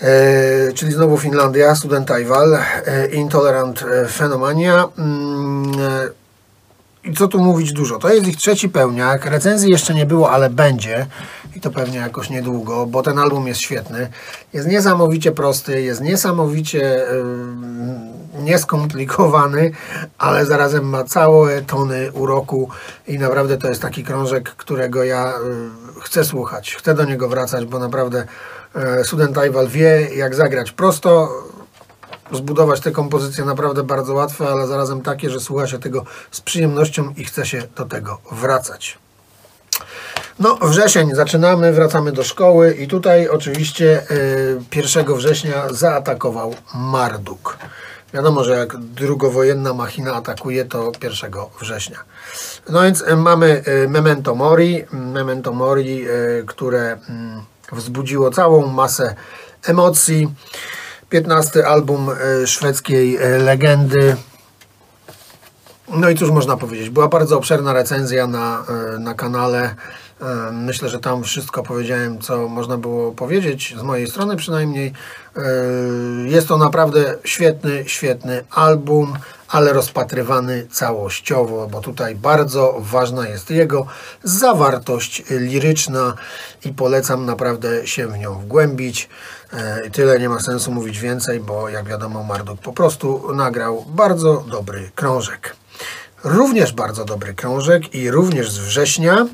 E, 0.00 0.72
czyli 0.72 0.92
znowu 0.92 1.18
Finlandia, 1.18 1.74
Suden 1.74 2.04
Taiwal, 2.04 2.54
e, 2.54 3.06
Intolerant 3.06 3.82
e, 3.82 4.08
Fenomania. 4.08 4.88
Mm, 4.98 5.72
I 7.04 7.14
co 7.14 7.28
tu 7.28 7.38
mówić 7.38 7.72
dużo? 7.72 7.98
To 7.98 8.14
jest 8.14 8.26
ich 8.26 8.36
trzeci 8.36 8.68
pełniak. 8.68 9.26
Recenzji 9.26 9.70
jeszcze 9.70 9.94
nie 9.94 10.06
było, 10.06 10.30
ale 10.30 10.50
będzie. 10.50 11.06
I 11.56 11.60
to 11.60 11.70
pewnie 11.70 11.98
jakoś 11.98 12.30
niedługo, 12.30 12.86
bo 12.86 13.02
ten 13.02 13.18
album 13.18 13.46
jest 13.46 13.60
świetny. 13.60 14.08
Jest 14.52 14.68
niesamowicie 14.68 15.32
prosty, 15.32 15.82
jest 15.82 16.00
niesamowicie 16.00 16.78
yy, 18.38 18.42
nieskomplikowany, 18.42 19.70
ale 20.18 20.46
zarazem 20.46 20.88
ma 20.88 21.04
całe 21.04 21.62
tony 21.62 22.12
uroku 22.12 22.68
i 23.08 23.18
naprawdę 23.18 23.58
to 23.58 23.68
jest 23.68 23.82
taki 23.82 24.04
krążek, 24.04 24.50
którego 24.50 25.04
ja 25.04 25.32
y, 25.98 26.00
chcę 26.00 26.24
słuchać, 26.24 26.74
chcę 26.74 26.94
do 26.94 27.04
niego 27.04 27.28
wracać, 27.28 27.64
bo 27.64 27.78
naprawdę 27.78 28.26
y, 29.00 29.04
Student 29.04 29.36
wie 29.68 30.08
jak 30.16 30.34
zagrać 30.34 30.72
prosto, 30.72 31.28
zbudować 32.32 32.80
te 32.80 32.90
kompozycje 32.90 33.44
naprawdę 33.44 33.82
bardzo 33.82 34.14
łatwe, 34.14 34.48
ale 34.48 34.66
zarazem 34.66 35.02
takie, 35.02 35.30
że 35.30 35.40
słucha 35.40 35.66
się 35.66 35.78
tego 35.78 36.04
z 36.30 36.40
przyjemnością 36.40 37.14
i 37.16 37.24
chce 37.24 37.46
się 37.46 37.62
do 37.76 37.84
tego 37.84 38.18
wracać. 38.32 38.98
No, 40.38 40.56
wrzesień 40.62 41.14
zaczynamy, 41.14 41.72
wracamy 41.72 42.12
do 42.12 42.24
szkoły 42.24 42.74
i 42.74 42.88
tutaj 42.88 43.28
oczywiście 43.28 44.02
y, 44.10 44.76
1 44.76 45.14
września 45.14 45.68
zaatakował 45.70 46.54
Marduk. 46.74 47.58
Wiadomo, 48.14 48.44
że 48.44 48.56
jak 48.56 48.76
drugowojenna 48.76 49.74
machina 49.74 50.14
atakuje, 50.14 50.64
to 50.64 50.92
1 51.02 51.32
września. 51.60 51.98
No 52.68 52.82
więc 52.82 53.02
e, 53.02 53.16
mamy 53.16 53.62
e, 53.66 53.88
Memento 53.88 54.34
Mori, 54.34 54.84
Memento 54.92 55.52
Mori, 55.52 56.06
które 56.46 56.98
mm, 57.08 57.42
wzbudziło 57.72 58.30
całą 58.30 58.66
masę 58.66 59.14
emocji. 59.64 60.28
15 61.12 61.66
album 61.66 62.10
szwedzkiej 62.46 63.18
legendy. 63.38 64.16
No 65.88 66.10
i 66.10 66.14
cóż 66.14 66.30
można 66.30 66.56
powiedzieć, 66.56 66.90
była 66.90 67.08
bardzo 67.08 67.38
obszerna 67.38 67.72
recenzja 67.72 68.26
na, 68.26 68.64
na 68.98 69.14
kanale. 69.14 69.74
Myślę, 70.52 70.88
że 70.88 70.98
tam 70.98 71.22
wszystko 71.22 71.62
powiedziałem, 71.62 72.18
co 72.18 72.48
można 72.48 72.76
było 72.76 73.12
powiedzieć, 73.12 73.74
z 73.78 73.82
mojej 73.82 74.06
strony 74.06 74.36
przynajmniej. 74.36 74.92
Jest 76.24 76.48
to 76.48 76.58
naprawdę 76.58 77.14
świetny, 77.24 77.84
świetny 77.86 78.44
album, 78.50 79.18
ale 79.52 79.72
rozpatrywany 79.72 80.66
całościowo, 80.70 81.68
bo 81.68 81.80
tutaj 81.80 82.14
bardzo 82.14 82.76
ważna 82.78 83.28
jest 83.28 83.50
jego 83.50 83.86
zawartość 84.24 85.22
liryczna 85.30 86.14
i 86.64 86.72
polecam 86.72 87.26
naprawdę 87.26 87.86
się 87.86 88.08
w 88.08 88.18
nią 88.18 88.34
wgłębić. 88.34 89.08
Tyle 89.92 90.18
nie 90.18 90.28
ma 90.28 90.40
sensu 90.40 90.72
mówić 90.72 90.98
więcej, 90.98 91.40
bo 91.40 91.68
jak 91.68 91.88
wiadomo 91.88 92.22
Marduk 92.22 92.60
po 92.60 92.72
prostu 92.72 93.34
nagrał 93.34 93.84
bardzo 93.88 94.44
dobry 94.50 94.90
krążek. 94.94 95.56
Również 96.24 96.72
bardzo 96.72 97.04
dobry 97.04 97.34
krążek 97.34 97.94
i 97.94 98.10
również 98.10 98.50
z 98.50 98.58
września 98.58 99.26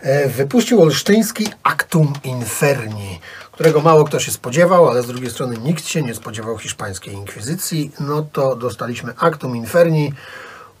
E, 0.00 0.28
wypuścił 0.28 0.82
olsztyński 0.82 1.48
Actum 1.62 2.12
Inferni, 2.24 3.20
którego 3.60 3.80
mało 3.80 4.04
kto 4.04 4.20
się 4.20 4.30
spodziewał, 4.32 4.88
ale 4.88 5.02
z 5.02 5.06
drugiej 5.06 5.30
strony 5.30 5.58
nikt 5.58 5.86
się 5.86 6.02
nie 6.02 6.14
spodziewał 6.14 6.58
hiszpańskiej 6.58 7.14
inkwizycji. 7.14 7.90
No 8.00 8.22
to 8.32 8.56
dostaliśmy 8.56 9.12
Actum 9.18 9.56
Inferni, 9.56 10.12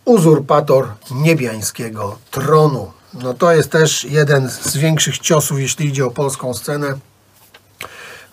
uzurpator 0.04 0.88
niebiańskiego 1.10 2.18
tronu. 2.30 2.92
No 3.14 3.34
to 3.34 3.52
jest 3.52 3.70
też 3.70 4.04
jeden 4.04 4.50
z 4.50 4.76
większych 4.76 5.18
ciosów, 5.18 5.60
jeśli 5.60 5.86
idzie 5.86 6.06
o 6.06 6.10
polską 6.10 6.54
scenę. 6.54 6.94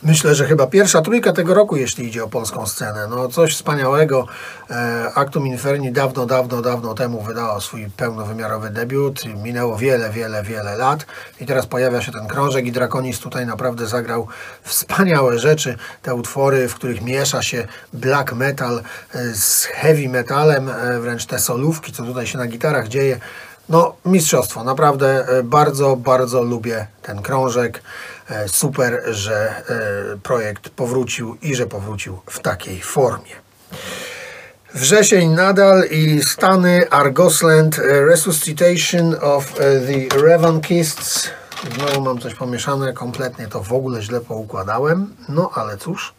Myślę, 0.03 0.35
że 0.35 0.45
chyba 0.45 0.67
pierwsza 0.67 1.01
trójka 1.01 1.33
tego 1.33 1.53
roku, 1.53 1.75
jeśli 1.75 2.07
idzie 2.07 2.23
o 2.23 2.27
polską 2.27 2.67
scenę. 2.67 3.07
No 3.09 3.27
coś 3.27 3.55
wspaniałego. 3.55 4.27
E, 4.69 5.11
Actum 5.15 5.47
Inferni 5.47 5.91
dawno, 5.91 6.25
dawno, 6.25 6.61
dawno 6.61 6.93
temu 6.93 7.21
wydało 7.21 7.61
swój 7.61 7.89
pełnowymiarowy 7.97 8.69
debiut. 8.69 9.25
Minęło 9.43 9.77
wiele, 9.77 10.09
wiele, 10.09 10.43
wiele 10.43 10.77
lat 10.77 11.05
i 11.41 11.45
teraz 11.45 11.65
pojawia 11.65 12.01
się 12.01 12.11
ten 12.11 12.27
krążek 12.27 12.65
i 12.65 12.71
Draconis 12.71 13.19
tutaj 13.19 13.45
naprawdę 13.45 13.87
zagrał 13.87 14.27
wspaniałe 14.63 15.39
rzeczy. 15.39 15.77
Te 16.01 16.15
utwory, 16.15 16.69
w 16.69 16.75
których 16.75 17.01
miesza 17.01 17.41
się 17.41 17.67
black 17.93 18.33
metal 18.33 18.81
e, 19.13 19.33
z 19.33 19.63
heavy 19.63 20.09
metalem, 20.09 20.69
e, 20.69 20.99
wręcz 20.99 21.25
te 21.25 21.39
solówki, 21.39 21.91
co 21.91 22.03
tutaj 22.03 22.27
się 22.27 22.37
na 22.37 22.47
gitarach 22.47 22.87
dzieje. 22.87 23.19
No, 23.69 23.95
mistrzostwo. 24.05 24.63
Naprawdę 24.63 25.27
e, 25.27 25.43
bardzo, 25.43 25.95
bardzo 25.95 26.41
lubię 26.41 26.87
ten 27.01 27.21
krążek. 27.21 27.81
E, 28.29 28.49
super, 28.49 29.03
że 29.07 29.63
e, 30.13 30.17
projekt 30.17 30.69
powrócił 30.69 31.37
i 31.41 31.55
że 31.55 31.67
powrócił 31.67 32.19
w 32.29 32.39
takiej 32.39 32.81
formie. 32.81 33.31
Wrzesień 34.73 35.29
nadal 35.29 35.83
i 35.91 36.23
Stany, 36.23 36.89
Argosland, 36.89 37.77
Resuscitation 37.83 39.15
of 39.21 39.53
the 39.53 40.19
Revankists. 40.19 41.29
Znowu 41.75 42.01
mam 42.01 42.19
coś 42.19 42.35
pomieszane, 42.35 42.93
kompletnie 42.93 43.47
to 43.47 43.63
w 43.63 43.73
ogóle 43.73 44.01
źle 44.01 44.21
poukładałem. 44.21 45.15
No 45.29 45.51
ale 45.53 45.77
cóż. 45.77 46.16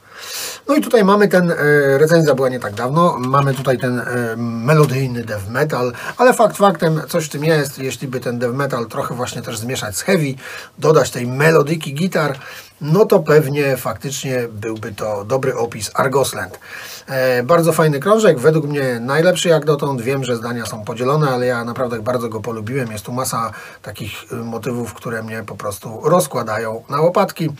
No 0.68 0.74
i 0.74 0.80
tutaj 0.80 1.04
mamy 1.04 1.28
ten, 1.28 1.50
e, 1.50 1.54
recenzja 1.98 2.34
była 2.34 2.48
nie 2.48 2.60
tak 2.60 2.74
dawno, 2.74 3.16
mamy 3.18 3.54
tutaj 3.54 3.78
ten 3.78 3.98
e, 3.98 4.04
melodyjny 4.36 5.24
death 5.24 5.48
metal, 5.48 5.92
ale 6.16 6.34
fakt 6.34 6.56
faktem 6.56 7.00
coś 7.08 7.24
w 7.24 7.28
tym 7.28 7.44
jest, 7.44 7.78
jeśli 7.78 8.08
by 8.08 8.20
ten 8.20 8.38
death 8.38 8.54
metal 8.54 8.86
trochę 8.86 9.14
właśnie 9.14 9.42
też 9.42 9.58
zmieszać 9.58 9.96
z 9.96 10.02
heavy, 10.02 10.34
dodać 10.78 11.10
tej 11.10 11.26
melodyki 11.26 11.94
gitar, 11.94 12.38
no 12.80 13.04
to 13.04 13.20
pewnie 13.20 13.76
faktycznie 13.76 14.48
byłby 14.48 14.92
to 14.92 15.24
dobry 15.24 15.56
opis 15.56 15.90
Argosland. 15.94 16.58
E, 17.06 17.42
bardzo 17.42 17.72
fajny 17.72 18.00
krążek, 18.00 18.38
według 18.38 18.66
mnie 18.66 19.00
najlepszy 19.00 19.48
jak 19.48 19.64
dotąd. 19.64 20.00
Wiem, 20.00 20.24
że 20.24 20.36
zdania 20.36 20.66
są 20.66 20.84
podzielone, 20.84 21.30
ale 21.30 21.46
ja 21.46 21.64
naprawdę 21.64 22.02
bardzo 22.02 22.28
go 22.28 22.40
polubiłem. 22.40 22.92
Jest 22.92 23.04
tu 23.04 23.12
masa 23.12 23.52
takich 23.82 24.12
motywów, 24.44 24.94
które 24.94 25.22
mnie 25.22 25.42
po 25.46 25.56
prostu 25.56 26.00
rozkładają 26.04 26.84
na 26.88 27.00
łopatki. 27.00 27.50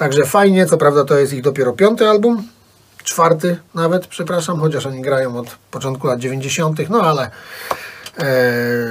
Także 0.00 0.24
fajnie, 0.24 0.66
co 0.66 0.76
prawda 0.76 1.04
to 1.04 1.18
jest 1.18 1.32
ich 1.32 1.42
dopiero 1.42 1.72
piąty 1.72 2.08
album, 2.08 2.42
czwarty 3.04 3.56
nawet, 3.74 4.06
przepraszam, 4.06 4.60
chociaż 4.60 4.86
oni 4.86 5.02
grają 5.02 5.38
od 5.38 5.46
początku 5.70 6.06
lat 6.06 6.18
90., 6.18 6.90
no 6.90 7.02
ale 7.02 7.30
e, 8.18 8.24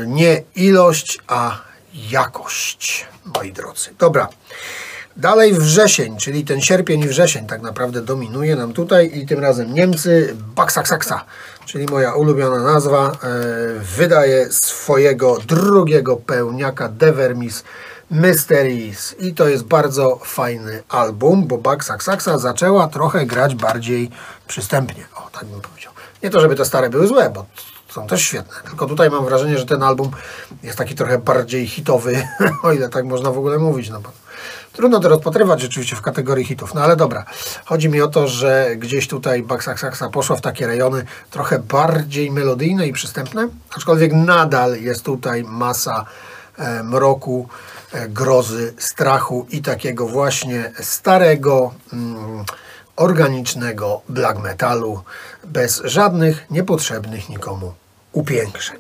nie 0.08 0.44
ilość, 0.56 1.20
a 1.28 1.58
jakość, 2.12 3.08
moi 3.36 3.54
drodzy. 3.54 3.90
Dobra. 4.00 4.28
Dalej 5.18 5.54
wrzesień, 5.54 6.18
czyli 6.18 6.46
ten 6.46 6.62
sierpień 6.62 7.02
i 7.02 7.08
wrzesień 7.08 7.48
tak 7.48 7.62
naprawdę 7.62 8.02
dominuje 8.02 8.56
nam 8.56 8.74
tutaj 8.74 9.12
i 9.14 9.26
tym 9.26 9.40
razem 9.40 9.74
Niemcy, 9.74 10.36
Baksaksaksa, 10.56 11.26
czyli 11.66 11.86
moja 11.86 12.14
ulubiona 12.14 12.64
nazwa, 12.64 13.12
e, 13.12 13.18
wydaje 13.98 14.48
swojego 14.52 15.38
drugiego 15.48 16.16
pełniaka 16.16 16.90
Devermis 16.90 17.64
Mysteries 18.12 19.16
i 19.20 19.34
to 19.34 19.48
jest 19.48 19.64
bardzo 19.64 20.20
fajny 20.24 20.84
album, 20.90 21.48
bo 21.48 21.58
Baksaksaksa 21.58 22.38
zaczęła 22.38 22.88
trochę 22.88 23.26
grać 23.26 23.56
bardziej 23.56 24.10
przystępnie, 24.48 25.04
o 25.16 25.30
tak 25.30 25.46
bym 25.46 25.62
powiedział. 25.62 25.94
Nie 26.24 26.30
to, 26.30 26.42
żeby 26.42 26.56
te 26.56 26.66
stare 26.66 26.90
były 26.90 27.08
złe, 27.08 27.30
bo 27.30 27.46
są 27.90 28.08
też 28.08 28.22
świetne. 28.22 28.54
Tylko 28.70 28.86
tutaj 28.86 29.10
mam 29.10 29.26
wrażenie, 29.26 29.58
że 29.58 29.66
ten 29.66 29.84
album 29.84 30.12
jest 30.64 30.78
taki 30.78 30.96
trochę 30.96 31.18
bardziej 31.18 31.68
hitowy, 31.68 32.28
o 32.64 32.72
ile 32.72 32.90
tak 32.90 33.06
można 33.06 33.32
w 33.32 33.38
ogóle 33.38 33.58
mówić. 33.58 33.90
No 33.90 34.02
bo 34.02 34.10
Trudno 34.74 35.00
to 35.00 35.10
rozpatrywać 35.10 35.62
rzeczywiście 35.62 35.96
w 35.96 36.02
kategorii 36.02 36.46
hitów, 36.46 36.74
no 36.74 36.82
ale 36.82 36.96
dobra. 36.96 37.26
Chodzi 37.66 37.90
mi 37.90 38.02
o 38.02 38.08
to, 38.08 38.28
że 38.28 38.76
gdzieś 38.78 39.08
tutaj 39.08 39.44
Baksaksaksa 39.44 40.10
poszła 40.10 40.36
w 40.36 40.42
takie 40.42 40.68
rejony 40.68 41.06
trochę 41.32 41.60
bardziej 41.60 42.32
melodyjne 42.32 42.88
i 42.88 42.94
przystępne, 42.94 43.48
aczkolwiek 43.76 44.14
nadal 44.14 44.82
jest 44.82 45.04
tutaj 45.04 45.44
masa 45.44 46.06
e, 46.58 46.84
mroku, 46.84 47.48
grozy, 48.10 48.74
strachu 48.78 49.46
i 49.50 49.62
takiego 49.62 50.08
właśnie 50.08 50.72
starego, 50.82 51.74
mm, 51.94 52.46
organicznego 52.96 54.02
black 54.10 54.40
metalu 54.40 55.04
bez 55.44 55.82
żadnych 55.86 56.46
niepotrzebnych 56.52 57.30
nikomu 57.30 57.74
upiększeń. 58.12 58.78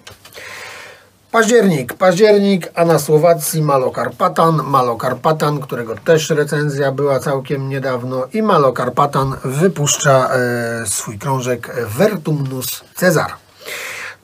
Październik, 1.32 1.94
październik, 1.94 2.72
a 2.76 2.86
na 2.86 3.00
Słowacji 3.00 3.62
Malokarpatan, 3.62 4.64
Malokarpatan, 4.64 5.60
którego 5.60 5.96
też 5.96 6.30
recenzja 6.30 6.92
była 6.92 7.20
całkiem 7.20 7.70
niedawno 7.70 8.28
i 8.34 8.42
Malokarpatan 8.42 9.36
wypuszcza 9.44 10.30
e, 10.30 10.86
swój 10.86 11.20
krążek 11.20 11.76
Vertumnus 11.98 12.84
Cezar. 12.96 13.32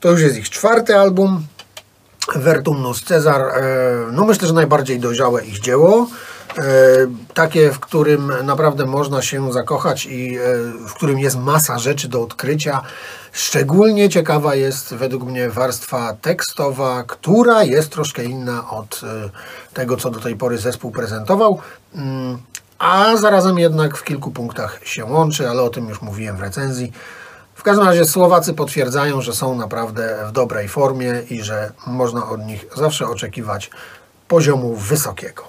To 0.00 0.10
już 0.10 0.20
jest 0.20 0.36
ich 0.36 0.50
czwarty 0.50 0.98
album, 0.98 1.46
Vertumnus 2.34 3.02
Cezar, 3.02 3.40
e, 3.40 3.62
no 4.12 4.24
myślę, 4.24 4.48
że 4.48 4.54
najbardziej 4.54 5.00
dojrzałe 5.00 5.44
ich 5.44 5.60
dzieło. 5.60 6.06
E, 6.58 6.62
takie, 7.34 7.70
w 7.70 7.80
którym 7.80 8.32
naprawdę 8.44 8.86
można 8.86 9.22
się 9.22 9.52
zakochać 9.52 10.06
i 10.06 10.36
e, 10.36 10.40
w 10.88 10.94
którym 10.94 11.18
jest 11.18 11.38
masa 11.38 11.78
rzeczy 11.78 12.08
do 12.08 12.22
odkrycia. 12.22 12.82
Szczególnie 13.32 14.08
ciekawa 14.08 14.54
jest 14.54 14.94
według 14.94 15.24
mnie 15.24 15.50
warstwa 15.50 16.16
tekstowa, 16.22 17.04
która 17.06 17.62
jest 17.62 17.90
troszkę 17.90 18.24
inna 18.24 18.70
od 18.70 19.00
tego, 19.74 19.96
co 19.96 20.10
do 20.10 20.20
tej 20.20 20.36
pory 20.36 20.58
zespół 20.58 20.90
prezentował, 20.90 21.60
mm, 21.94 22.38
a 22.78 23.16
zarazem 23.16 23.58
jednak 23.58 23.96
w 23.96 24.04
kilku 24.04 24.30
punktach 24.30 24.80
się 24.84 25.04
łączy, 25.04 25.48
ale 25.48 25.62
o 25.62 25.68
tym 25.68 25.88
już 25.88 26.02
mówiłem 26.02 26.36
w 26.36 26.40
recenzji. 26.40 26.92
Każdym 27.66 27.86
razie 27.86 28.04
Słowacy 28.04 28.54
potwierdzają, 28.54 29.20
że 29.20 29.34
są 29.34 29.54
naprawdę 29.54 30.16
w 30.28 30.32
dobrej 30.32 30.68
formie 30.68 31.22
i 31.30 31.42
że 31.42 31.72
można 31.86 32.28
od 32.28 32.46
nich 32.46 32.66
zawsze 32.76 33.06
oczekiwać 33.06 33.70
poziomu 34.28 34.76
wysokiego. 34.76 35.42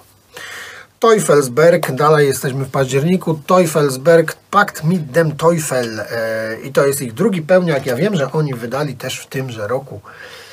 Teufelsberg, 1.00 1.92
dalej 1.92 2.26
jesteśmy 2.26 2.64
w 2.64 2.70
październiku, 2.70 3.34
Teufelsberg, 3.46 4.36
Pakt 4.50 4.84
mit 4.84 5.10
dem 5.10 5.36
Teufel 5.36 6.00
e, 6.00 6.06
i 6.64 6.72
to 6.72 6.86
jest 6.86 7.02
ich 7.02 7.14
drugi 7.14 7.42
pełniak. 7.42 7.86
Ja 7.86 7.96
wiem, 7.96 8.16
że 8.16 8.32
oni 8.32 8.54
wydali 8.54 8.94
też 8.94 9.20
w 9.20 9.26
tymże 9.26 9.68
roku 9.68 10.00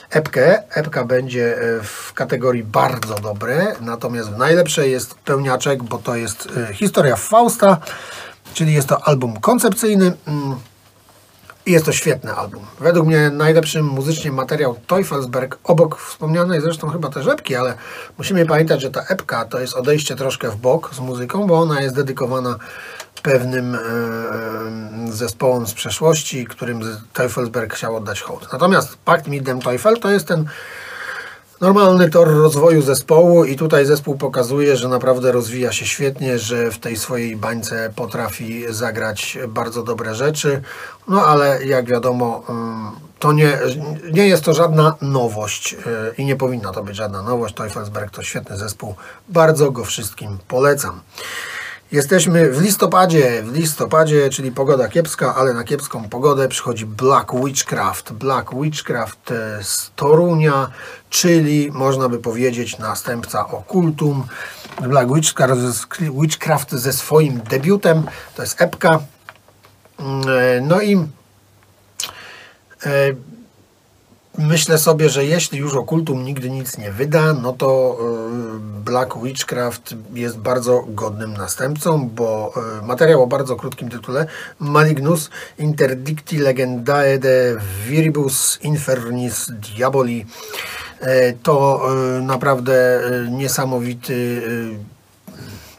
epkę. 0.09 0.63
Epka 0.69 1.03
będzie 1.03 1.57
e, 1.57 1.83
w 1.83 2.13
kategorii 2.13 2.63
bardzo 2.63 3.15
dobre, 3.15 3.75
natomiast 3.81 4.29
w 4.29 4.37
najlepszej 4.37 4.91
jest 4.91 5.15
pełniaczek, 5.15 5.83
bo 5.83 5.97
to 5.97 6.15
jest 6.15 6.47
e, 6.69 6.73
historia 6.73 7.15
Fausta, 7.15 7.77
czyli 8.53 8.73
jest 8.73 8.87
to 8.87 9.07
album 9.07 9.39
koncepcyjny. 9.39 10.13
Mm, 10.27 10.55
i 11.65 11.71
jest 11.71 11.85
to 11.85 11.91
świetny 11.91 12.33
album. 12.33 12.65
Według 12.79 13.07
mnie 13.07 13.29
najlepszy 13.29 13.83
muzycznie 13.83 14.31
materiał 14.31 14.75
Teufelsberg, 14.87 15.57
obok 15.63 15.99
wspomnianej 15.99 16.61
zresztą 16.61 16.89
chyba 16.89 17.09
też 17.09 17.27
epki, 17.27 17.55
ale 17.55 17.73
musimy 18.17 18.45
pamiętać, 18.45 18.81
że 18.81 18.91
ta 18.91 19.01
epka 19.01 19.45
to 19.45 19.59
jest 19.59 19.73
odejście 19.73 20.15
troszkę 20.15 20.49
w 20.49 20.55
bok 20.55 20.95
z 20.95 20.99
muzyką, 20.99 21.47
bo 21.47 21.59
ona 21.59 21.81
jest 21.81 21.95
dedykowana 21.95 22.55
pewnym 23.23 23.75
e, 23.75 23.79
zespołom 25.11 25.67
z 25.67 25.73
przeszłości, 25.73 26.45
którym 26.45 26.81
Teufelsberg 27.13 27.73
chciał 27.73 27.95
oddać 27.95 28.21
hołd. 28.21 28.47
Natomiast 28.53 28.97
Pakt 29.05 29.27
mit 29.27 29.43
dem 29.43 29.61
Teufel 29.61 29.99
to 29.99 30.11
jest 30.11 30.27
ten 30.27 30.45
normalny 31.65 32.09
tor 32.09 32.27
rozwoju 32.27 32.81
zespołu 32.81 33.45
i 33.45 33.55
tutaj 33.55 33.85
zespół 33.85 34.17
pokazuje, 34.17 34.77
że 34.77 34.87
naprawdę 34.87 35.31
rozwija 35.31 35.71
się 35.71 35.85
świetnie, 35.85 36.39
że 36.39 36.71
w 36.71 36.79
tej 36.79 36.97
swojej 36.97 37.35
bańce 37.35 37.93
potrafi 37.95 38.65
zagrać 38.69 39.37
bardzo 39.47 39.83
dobre 39.83 40.15
rzeczy. 40.15 40.61
No 41.07 41.25
ale 41.25 41.65
jak 41.65 41.85
wiadomo, 41.85 42.43
mm, 42.49 42.91
to 43.19 43.33
nie, 43.33 43.57
nie 44.11 44.27
jest 44.27 44.43
to 44.43 44.53
żadna 44.53 44.95
nowość 45.01 45.73
y, 45.73 45.77
i 46.17 46.25
nie 46.25 46.35
powinna 46.35 46.71
to 46.71 46.83
być 46.83 46.95
żadna 46.95 47.21
nowość. 47.21 47.55
Teufelsberg 47.55 48.11
to 48.11 48.23
świetny 48.23 48.57
zespół. 48.57 48.95
Bardzo 49.29 49.71
go 49.71 49.85
wszystkim 49.85 50.37
polecam. 50.47 51.01
Jesteśmy 51.91 52.51
w 52.51 52.61
listopadzie, 52.61 53.43
w 53.43 53.53
listopadzie, 53.53 54.29
czyli 54.29 54.51
pogoda 54.51 54.87
kiepska, 54.87 55.35
ale 55.35 55.53
na 55.53 55.63
kiepską 55.63 56.09
pogodę 56.09 56.47
przychodzi 56.47 56.85
Black 56.85 57.31
Witchcraft. 57.45 58.13
Black 58.13 58.55
Witchcraft 58.61 59.31
e, 59.31 59.63
z 59.63 59.91
Torunia, 59.95 60.69
czyli 61.09 61.71
można 61.71 62.09
by 62.09 62.19
powiedzieć 62.19 62.77
następca 62.77 63.47
Okultum. 63.47 64.23
Black 64.81 65.09
Witchcraft 66.21 66.71
ze 66.71 66.93
swoim 66.93 67.41
debiutem, 67.49 68.03
to 68.35 68.41
jest 68.41 68.61
epka. 68.61 68.99
Mm, 69.99 70.21
e, 70.29 70.61
no 70.61 70.81
i 70.81 70.95
e, 70.95 71.05
myślę 74.37 74.77
sobie, 74.77 75.09
że 75.09 75.25
jeśli 75.25 75.59
już 75.59 75.73
Okultum 75.75 76.23
nigdy 76.23 76.49
nic 76.49 76.77
nie 76.77 76.91
wyda, 76.91 77.33
no 77.33 77.53
to 77.53 77.97
e, 77.99 78.59
Black 78.59 79.17
Witchcraft 79.23 79.95
jest 80.13 80.37
bardzo 80.37 80.83
godnym 80.87 81.33
następcą, 81.33 82.09
bo 82.09 82.53
e, 82.81 82.85
materiał 82.85 83.23
o 83.23 83.27
bardzo 83.27 83.55
krótkim 83.55 83.89
tytule 83.89 84.25
Malignus 84.59 85.29
Interdicti 85.57 86.37
Legendae 86.37 87.17
de 87.19 87.57
Viribus 87.87 88.59
Infernis 88.61 89.51
Diaboli 89.51 90.25
to 91.43 91.89
naprawdę 92.21 93.01
niesamowity 93.31 94.41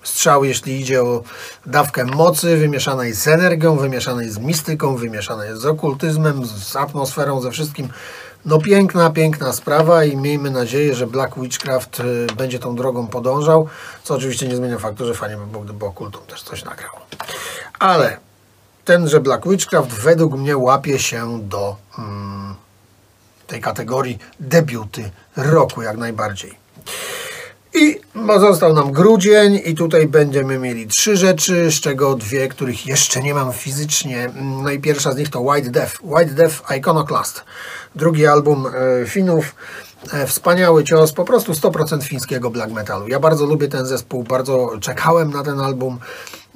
strzał, 0.07 0.45
jeśli 0.45 0.81
idzie 0.81 1.03
o 1.03 1.23
dawkę 1.66 2.05
mocy 2.05 2.57
wymieszanej 2.57 3.12
z 3.12 3.29
energią, 3.29 3.77
wymieszanej 3.77 4.31
z 4.31 4.38
mistyką, 4.38 4.97
wymieszanej 4.97 5.57
z 5.57 5.66
okultyzmem, 5.66 6.47
z 6.47 6.77
atmosferą, 6.77 7.40
ze 7.40 7.51
wszystkim. 7.51 7.88
No 8.46 8.59
piękna, 8.59 9.11
piękna 9.11 9.52
sprawa 9.52 10.04
i 10.04 10.16
miejmy 10.16 10.50
nadzieję, 10.50 10.94
że 10.94 11.06
Black 11.06 11.40
Witchcraft 11.40 12.00
y, 12.00 12.26
będzie 12.37 12.59
tą 12.59 12.76
drogą 12.76 13.06
podążał, 13.06 13.68
co 14.02 14.14
oczywiście 14.14 14.48
nie 14.48 14.56
zmienia 14.56 14.78
faktu, 14.78 15.06
że 15.06 15.14
fajnie 15.14 15.37
by 15.37 15.46
było, 15.46 15.64
gdyby 15.64 15.87
Okultum 15.87 16.26
też 16.26 16.42
coś 16.42 16.64
nagrało. 16.64 16.98
Ale 17.78 18.18
tenże 18.85 19.20
Black 19.20 19.48
Witchcraft 19.48 19.88
według 19.88 20.35
mnie 20.35 20.56
łapie 20.56 20.98
się 20.98 21.40
do 21.42 21.76
mm, 21.98 22.54
tej 23.46 23.61
kategorii 23.61 24.18
debiuty 24.40 25.11
roku 25.37 25.82
jak 25.82 25.96
najbardziej. 25.96 26.59
I 27.76 28.00
został 28.40 28.72
nam 28.72 28.92
grudzień 28.92 29.60
i 29.64 29.74
tutaj 29.74 30.06
będziemy 30.06 30.58
mieli 30.58 30.86
trzy 30.86 31.16
rzeczy, 31.16 31.70
z 31.70 31.74
czego 31.80 32.14
dwie, 32.14 32.48
których 32.48 32.86
jeszcze 32.86 33.22
nie 33.22 33.34
mam 33.34 33.52
fizycznie. 33.52 34.30
No 34.62 34.70
i 34.70 34.78
pierwsza 34.78 35.12
z 35.12 35.16
nich 35.16 35.28
to 35.28 35.40
White 35.40 35.70
Death. 35.70 35.94
White 36.02 36.34
Death 36.34 36.54
Iconoclast. 36.78 37.44
Drugi 37.94 38.26
album 38.26 38.66
e, 38.66 39.06
Finów. 39.06 39.54
E, 40.12 40.26
wspaniały 40.26 40.84
cios, 40.84 41.12
po 41.12 41.24
prostu 41.24 41.52
100% 41.52 42.02
fińskiego 42.02 42.50
black 42.50 42.72
metalu. 42.72 43.08
Ja 43.08 43.20
bardzo 43.20 43.46
lubię 43.46 43.68
ten 43.68 43.86
zespół, 43.86 44.22
bardzo 44.22 44.70
czekałem 44.80 45.30
na 45.30 45.42
ten 45.42 45.60
album. 45.60 45.98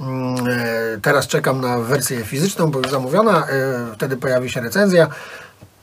Mm, 0.00 0.46
e, 0.48 1.00
teraz 1.02 1.26
czekam 1.26 1.60
na 1.60 1.78
wersję 1.78 2.24
fizyczną, 2.24 2.70
bo 2.70 2.78
już 2.78 2.90
zamówiona. 2.90 3.46
Wtedy 3.94 4.16
pojawi 4.16 4.50
się 4.50 4.60
recenzja. 4.60 5.08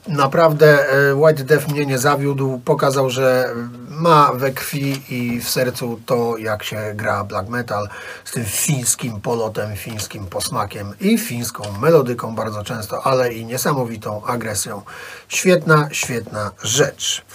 Naprawdę 0.07 0.89
e, 0.89 1.15
White 1.15 1.43
Death 1.43 1.67
mnie 1.67 1.85
nie 1.85 1.97
zawiódł. 1.97 2.59
Pokazał, 2.65 3.09
że 3.09 3.55
ma 3.89 4.31
we 4.33 4.51
krwi 4.51 5.01
i 5.09 5.41
w 5.41 5.49
sercu 5.49 5.99
to, 6.05 6.37
jak 6.37 6.63
się 6.63 6.77
gra 6.95 7.23
black 7.23 7.49
metal 7.49 7.89
z 8.25 8.31
tym 8.31 8.45
fińskim 8.45 9.21
polotem, 9.21 9.75
fińskim 9.75 10.25
posmakiem 10.25 10.93
i 10.99 11.17
fińską 11.17 11.63
melodyką 11.79 12.35
bardzo 12.35 12.63
często, 12.63 13.03
ale 13.03 13.33
i 13.33 13.45
niesamowitą 13.45 14.25
agresją. 14.25 14.81
Świetna, 15.27 15.89
świetna 15.91 16.51
rzecz. 16.63 17.25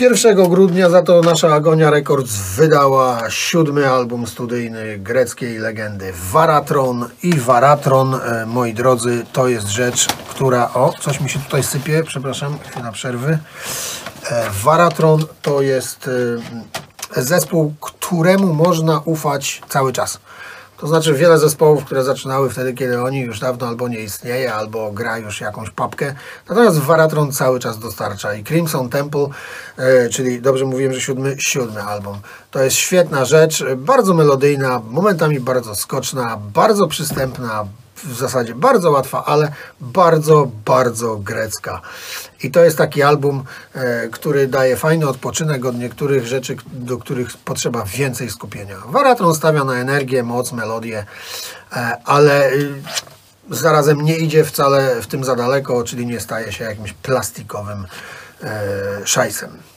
1 0.00 0.48
grudnia 0.48 0.90
za 0.90 1.02
to 1.02 1.20
nasza 1.20 1.54
Agonia 1.54 1.90
Records 1.90 2.36
wydała 2.36 3.30
siódmy 3.30 3.88
album 3.88 4.26
studyjny 4.26 4.98
greckiej 4.98 5.58
legendy 5.58 6.12
Varatron 6.32 7.08
i 7.22 7.34
Varatron, 7.34 8.14
e, 8.14 8.46
moi 8.46 8.74
drodzy, 8.74 9.26
to 9.32 9.48
jest 9.48 9.68
rzecz, 9.68 10.06
która... 10.06 10.70
O, 10.74 10.92
coś 11.00 11.20
mi 11.20 11.30
się 11.30 11.38
tutaj 11.38 11.62
sypie, 11.62 12.02
przepraszam, 12.04 12.58
chwila 12.58 12.92
przerwy. 12.92 13.38
E, 14.30 14.50
Varatron 14.64 15.24
to 15.42 15.62
jest 15.62 16.10
e, 17.16 17.22
zespół, 17.22 17.74
któremu 17.80 18.54
można 18.54 19.00
ufać 19.04 19.62
cały 19.68 19.92
czas. 19.92 20.20
To 20.80 20.86
znaczy 20.86 21.14
wiele 21.14 21.38
zespołów, 21.38 21.84
które 21.84 22.04
zaczynały 22.04 22.50
wtedy, 22.50 22.74
kiedy 22.74 23.02
oni 23.02 23.20
już 23.20 23.40
dawno 23.40 23.66
albo 23.66 23.88
nie 23.88 23.98
istnieje, 23.98 24.54
albo 24.54 24.92
gra 24.92 25.18
już 25.18 25.40
jakąś 25.40 25.70
papkę. 25.70 26.14
Natomiast 26.48 26.78
Varatron 26.78 27.32
cały 27.32 27.60
czas 27.60 27.78
dostarcza. 27.78 28.34
I 28.34 28.44
Crimson 28.44 28.88
Temple, 28.88 29.26
e, 29.76 30.08
czyli 30.08 30.40
dobrze 30.40 30.64
mówiłem, 30.64 30.92
że 30.92 31.00
siódmy, 31.00 31.36
siódmy 31.38 31.82
album. 31.82 32.18
To 32.50 32.62
jest 32.62 32.76
świetna 32.76 33.24
rzecz, 33.24 33.64
bardzo 33.76 34.14
melodyjna, 34.14 34.80
momentami 34.90 35.40
bardzo 35.40 35.74
skoczna, 35.74 36.38
bardzo 36.54 36.86
przystępna, 36.86 37.64
w 38.04 38.16
zasadzie 38.16 38.54
bardzo 38.54 38.90
łatwa, 38.90 39.24
ale 39.24 39.52
bardzo, 39.80 40.50
bardzo 40.64 41.16
grecka. 41.16 41.80
I 42.42 42.50
to 42.50 42.64
jest 42.64 42.78
taki 42.78 43.02
album, 43.02 43.44
e, 43.74 44.08
który 44.08 44.48
daje 44.48 44.76
fajny 44.76 45.08
odpoczynek 45.08 45.64
od 45.64 45.78
niektórych 45.78 46.26
rzeczy, 46.26 46.56
do 46.72 46.98
których 46.98 47.36
potrzeba 47.36 47.84
więcej 47.84 48.30
skupienia. 48.30 48.76
Waratron 48.86 49.34
stawia 49.34 49.64
na 49.64 49.74
energię, 49.74 50.22
moc, 50.22 50.52
melodię, 50.52 51.04
e, 51.72 51.96
ale 52.04 52.52
y, 52.52 52.72
zarazem 53.50 54.00
nie 54.00 54.16
idzie 54.16 54.44
wcale 54.44 55.02
w 55.02 55.06
tym 55.06 55.24
za 55.24 55.36
daleko, 55.36 55.84
czyli 55.84 56.06
nie 56.06 56.20
staje 56.20 56.52
się 56.52 56.64
jakimś 56.64 56.92
plastikowym 56.92 57.86
e, 58.42 58.60
szajsem. 59.04 59.69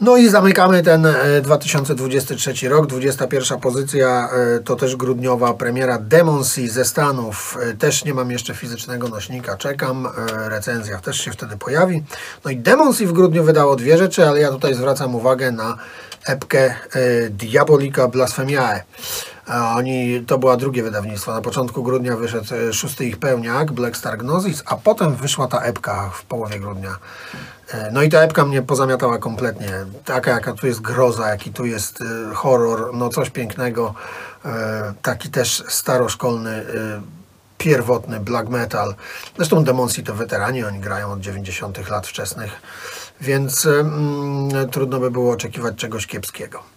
No 0.00 0.16
i 0.16 0.28
zamykamy 0.28 0.82
ten 0.82 1.06
2023 1.42 2.66
e, 2.66 2.68
rok. 2.68 2.86
21 2.86 3.60
pozycja 3.60 4.28
e, 4.32 4.60
to 4.60 4.76
też 4.76 4.96
grudniowa 4.96 5.54
premiera 5.54 5.98
Demon 5.98 6.44
Sea 6.44 6.68
ze 6.68 6.84
Stanów. 6.84 7.58
E, 7.62 7.74
też 7.74 8.04
nie 8.04 8.14
mam 8.14 8.30
jeszcze 8.30 8.54
fizycznego 8.54 9.08
nośnika, 9.08 9.56
czekam. 9.56 10.08
Recenzja 10.48 11.00
też 11.00 11.20
się 11.20 11.30
wtedy 11.30 11.56
pojawi. 11.56 12.02
No 12.44 12.50
i 12.50 12.56
Demon 12.56 12.94
Sea 12.94 13.08
w 13.08 13.12
grudniu 13.12 13.44
wydało 13.44 13.76
dwie 13.76 13.98
rzeczy, 13.98 14.28
ale 14.28 14.40
ja 14.40 14.50
tutaj 14.50 14.74
zwracam 14.74 15.14
uwagę 15.14 15.52
na 15.52 15.76
epkę 16.26 16.74
Diabolika 17.30 18.08
Blasfemiae. 18.08 18.82
Oni, 19.76 20.24
to 20.26 20.38
była 20.38 20.56
drugie 20.56 20.82
wydawnictwo. 20.82 21.34
Na 21.34 21.40
początku 21.40 21.82
grudnia 21.82 22.16
wyszedł 22.16 22.46
szósty 22.72 23.04
ich 23.04 23.16
pełniak, 23.16 23.72
Black 23.72 23.96
Star 23.96 24.18
Gnosis, 24.18 24.62
a 24.66 24.76
potem 24.76 25.16
wyszła 25.16 25.48
ta 25.48 25.60
epka 25.60 26.10
w 26.14 26.24
połowie 26.24 26.60
grudnia. 26.60 26.98
E, 27.74 27.90
no 27.92 28.02
i 28.02 28.08
ta 28.08 28.20
epka 28.20 28.44
mnie 28.44 28.62
pozamiatała 28.62 29.18
kompletnie. 29.18 29.70
Taka 30.04 30.30
jaka 30.30 30.52
tu 30.52 30.66
jest 30.66 30.80
groza, 30.80 31.28
jaki 31.28 31.52
tu 31.52 31.64
jest 31.64 32.00
e, 32.00 32.34
horror, 32.34 32.94
no 32.94 33.08
coś 33.08 33.30
pięknego. 33.30 33.94
E, 34.44 34.94
taki 35.02 35.30
też 35.30 35.64
staroszkolny, 35.68 36.64
pierwotny 37.58 38.20
black 38.20 38.48
metal. 38.48 38.94
Zresztą 39.36 39.64
Demonsi 39.64 40.02
to 40.02 40.14
weterani, 40.14 40.64
oni 40.64 40.80
grają 40.80 41.12
od 41.12 41.20
90 41.20 41.90
lat 41.90 42.06
wczesnych, 42.06 42.52
więc 43.20 43.66
mm, 43.66 44.70
trudno 44.70 45.00
by 45.00 45.10
było 45.10 45.32
oczekiwać 45.32 45.74
czegoś 45.74 46.06
kiepskiego. 46.06 46.73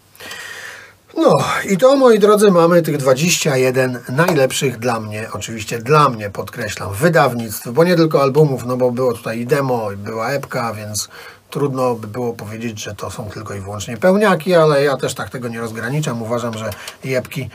No 1.17 1.33
i 1.69 1.77
to 1.77 1.95
moi 1.95 2.19
drodzy 2.19 2.51
mamy 2.51 2.81
tych 2.81 2.97
21 2.97 3.99
najlepszych 4.09 4.79
dla 4.79 4.99
mnie, 4.99 5.29
oczywiście 5.33 5.79
dla 5.79 6.09
mnie 6.09 6.29
podkreślam, 6.29 6.93
wydawnictw, 6.93 7.69
bo 7.69 7.83
nie 7.83 7.95
tylko 7.95 8.21
albumów, 8.21 8.65
no 8.65 8.77
bo 8.77 8.91
było 8.91 9.13
tutaj 9.13 9.39
i 9.39 9.45
demo, 9.45 9.91
i 9.91 9.97
była 9.97 10.29
epka, 10.29 10.73
więc 10.73 11.09
trudno 11.49 11.95
by 11.95 12.07
było 12.07 12.33
powiedzieć, 12.33 12.83
że 12.83 12.95
to 12.95 13.11
są 13.11 13.29
tylko 13.29 13.53
i 13.53 13.59
wyłącznie 13.59 13.97
pełniaki, 13.97 14.53
ale 14.53 14.83
ja 14.83 14.97
też 14.97 15.13
tak 15.13 15.29
tego 15.29 15.47
nie 15.47 15.59
rozgraniczam. 15.59 16.21
Uważam, 16.21 16.53
że 16.57 16.69
epki 17.05 17.49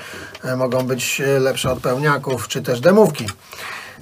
e, 0.44 0.57
mogą 0.57 0.83
być 0.87 1.20
e, 1.20 1.40
lepsze 1.40 1.72
od 1.72 1.81
pełniaków, 1.81 2.48
czy 2.48 2.62
też 2.62 2.81
demówki. 2.81 3.27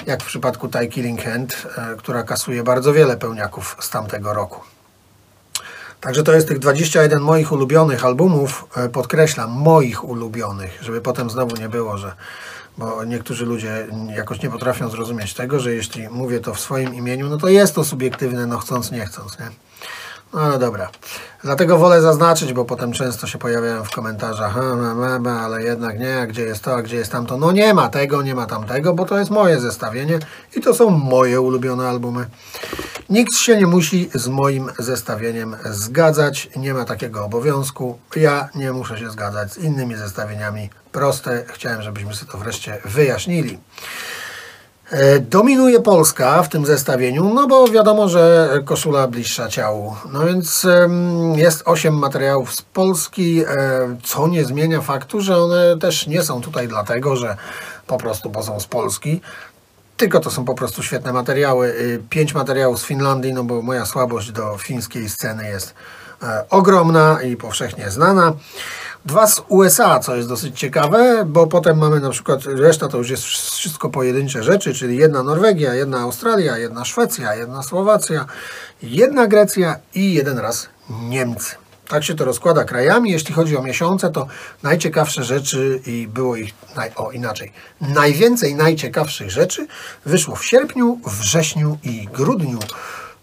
Jak 0.07 0.23
w 0.23 0.27
przypadku 0.27 0.68
Thai 0.68 0.88
Killing 0.88 1.23
Hand, 1.23 1.66
e, 1.77 1.96
która 1.96 2.23
kasuje 2.23 2.62
bardzo 2.62 2.92
wiele 2.92 3.16
pełniaków 3.16 3.77
z 3.81 3.90
tamtego 3.90 4.35
roku. 4.35 4.79
Także 6.00 6.22
to 6.22 6.32
jest 6.32 6.48
tych 6.48 6.58
21 6.58 7.20
moich 7.20 7.52
ulubionych 7.52 8.04
albumów, 8.04 8.64
e, 8.76 8.88
podkreślam, 8.88 9.50
moich 9.50 10.04
ulubionych, 10.04 10.78
żeby 10.82 11.00
potem 11.00 11.30
znowu 11.30 11.56
nie 11.56 11.68
było, 11.68 11.98
że 11.98 12.12
bo 12.78 13.04
niektórzy 13.04 13.46
ludzie 13.46 13.86
jakoś 14.16 14.42
nie 14.42 14.50
potrafią 14.50 14.88
zrozumieć 14.88 15.34
tego, 15.34 15.60
że 15.60 15.74
jeśli 15.74 16.08
mówię 16.08 16.40
to 16.40 16.54
w 16.54 16.60
swoim 16.60 16.94
imieniu, 16.94 17.28
no 17.28 17.36
to 17.36 17.48
jest 17.48 17.74
to 17.74 17.84
subiektywne, 17.84 18.46
no 18.46 18.58
chcąc, 18.58 18.90
nie 18.90 19.06
chcąc, 19.06 19.38
nie? 19.38 19.50
No 20.32 20.40
ale 20.40 20.58
dobra. 20.58 20.90
Dlatego 21.42 21.78
wolę 21.78 22.02
zaznaczyć, 22.02 22.52
bo 22.52 22.64
potem 22.64 22.92
często 22.92 23.26
się 23.26 23.38
pojawiają 23.38 23.84
w 23.84 23.90
komentarzach, 23.90 24.54
ale 25.40 25.62
jednak 25.62 25.98
nie, 25.98 26.26
gdzie 26.28 26.42
jest 26.42 26.64
to, 26.64 26.74
a 26.74 26.82
gdzie 26.82 26.96
jest 26.96 27.12
tamto. 27.12 27.36
No 27.36 27.52
nie 27.52 27.74
ma 27.74 27.88
tego, 27.88 28.22
nie 28.22 28.34
ma 28.34 28.46
tamtego, 28.46 28.94
bo 28.94 29.04
to 29.04 29.18
jest 29.18 29.30
moje 29.30 29.60
zestawienie 29.60 30.18
i 30.56 30.60
to 30.60 30.74
są 30.74 30.90
moje 30.90 31.40
ulubione 31.40 31.88
albumy. 31.88 32.26
Nikt 33.10 33.34
się 33.34 33.56
nie 33.56 33.66
musi 33.66 34.10
z 34.14 34.28
moim 34.28 34.70
zestawieniem 34.78 35.56
zgadzać, 35.64 36.50
nie 36.56 36.74
ma 36.74 36.84
takiego 36.84 37.24
obowiązku. 37.24 37.98
Ja 38.16 38.48
nie 38.54 38.72
muszę 38.72 38.98
się 38.98 39.10
zgadzać 39.10 39.52
z 39.52 39.58
innymi 39.58 39.96
zestawieniami. 39.96 40.70
Proste, 40.92 41.44
chciałem, 41.48 41.82
żebyśmy 41.82 42.14
sobie 42.14 42.32
to 42.32 42.38
wreszcie 42.38 42.78
wyjaśnili. 42.84 43.58
E, 44.90 45.20
dominuje 45.20 45.81
Polska 45.81 46.42
w 46.42 46.48
tym 46.48 46.66
zestawieniu, 46.66 47.35
no 47.35 47.46
bo 47.46 47.68
wiadomo, 47.68 48.09
że 48.09 48.50
koszula 48.64 49.09
bliższa 49.09 49.48
ciału. 49.48 49.96
No 50.12 50.26
więc 50.26 50.66
jest 51.37 51.62
8 51.64 51.94
materiałów 51.94 52.55
z 52.55 52.62
Polski, 52.62 53.40
e, 53.40 53.46
co 54.03 54.29
nie 54.29 54.44
zmienia 54.44 54.81
faktu, 54.81 55.20
że 55.20 55.37
one 55.37 55.79
też 55.79 56.07
nie 56.07 56.22
są 56.22 56.40
tutaj 56.40 56.68
dlatego, 56.68 57.16
że 57.16 57.37
po 57.87 57.98
prostu 57.98 58.31
bo 58.31 58.42
są 58.42 58.61
z 58.61 58.66
Polski, 58.66 59.20
tylko 60.00 60.20
to 60.20 60.31
są 60.31 60.44
po 60.44 60.55
prostu 60.55 60.83
świetne 60.83 61.12
materiały. 61.12 61.66
Y, 61.68 62.03
pięć 62.11 62.35
materiałów 62.35 62.81
z 62.81 62.85
Finlandii, 62.85 63.33
no 63.33 63.44
bo 63.44 63.62
moja 63.62 63.87
słabość 63.87 64.33
do 64.33 64.59
fińskiej 64.59 65.09
sceny 65.09 65.48
jest 65.48 65.74
e, 66.22 66.44
ogromna 66.50 67.22
i 67.22 67.37
powszechnie 67.37 67.90
znana. 67.90 68.33
Dwa 69.04 69.26
z 69.26 69.42
USA, 69.48 69.98
co 69.98 70.16
jest 70.16 70.28
dosyć 70.28 70.58
ciekawe, 70.58 71.24
bo 71.26 71.46
potem 71.46 71.78
mamy 71.78 72.00
na 72.00 72.10
przykład, 72.10 72.40
reszta 72.44 72.88
to 72.88 72.98
już 72.98 73.10
jest 73.10 73.22
wszystko 73.24 73.90
pojedyncze 73.90 74.42
rzeczy, 74.42 74.74
czyli 74.74 74.96
jedna 74.96 75.22
Norwegia, 75.22 75.74
jedna 75.74 76.00
Australia, 76.00 76.58
jedna 76.58 76.84
Szwecja, 76.84 77.34
jedna 77.34 77.62
Słowacja, 77.62 78.26
jedna 78.82 79.26
Grecja 79.26 79.76
i 79.94 80.14
jeden 80.14 80.38
raz 80.38 80.68
Niemcy. 80.90 81.54
Tak 81.88 82.04
się 82.04 82.14
to 82.14 82.24
rozkłada 82.24 82.64
krajami. 82.64 83.10
Jeśli 83.10 83.34
chodzi 83.34 83.56
o 83.56 83.62
miesiące, 83.62 84.10
to 84.10 84.26
najciekawsze 84.62 85.24
rzeczy 85.24 85.80
i 85.86 86.08
było 86.08 86.36
ich, 86.36 86.50
naj, 86.76 86.90
o 86.96 87.10
inaczej, 87.10 87.52
najwięcej 87.80 88.54
najciekawszych 88.54 89.30
rzeczy 89.30 89.66
wyszło 90.06 90.36
w 90.36 90.44
sierpniu, 90.44 91.00
wrześniu 91.06 91.78
i 91.84 92.08
grudniu. 92.12 92.58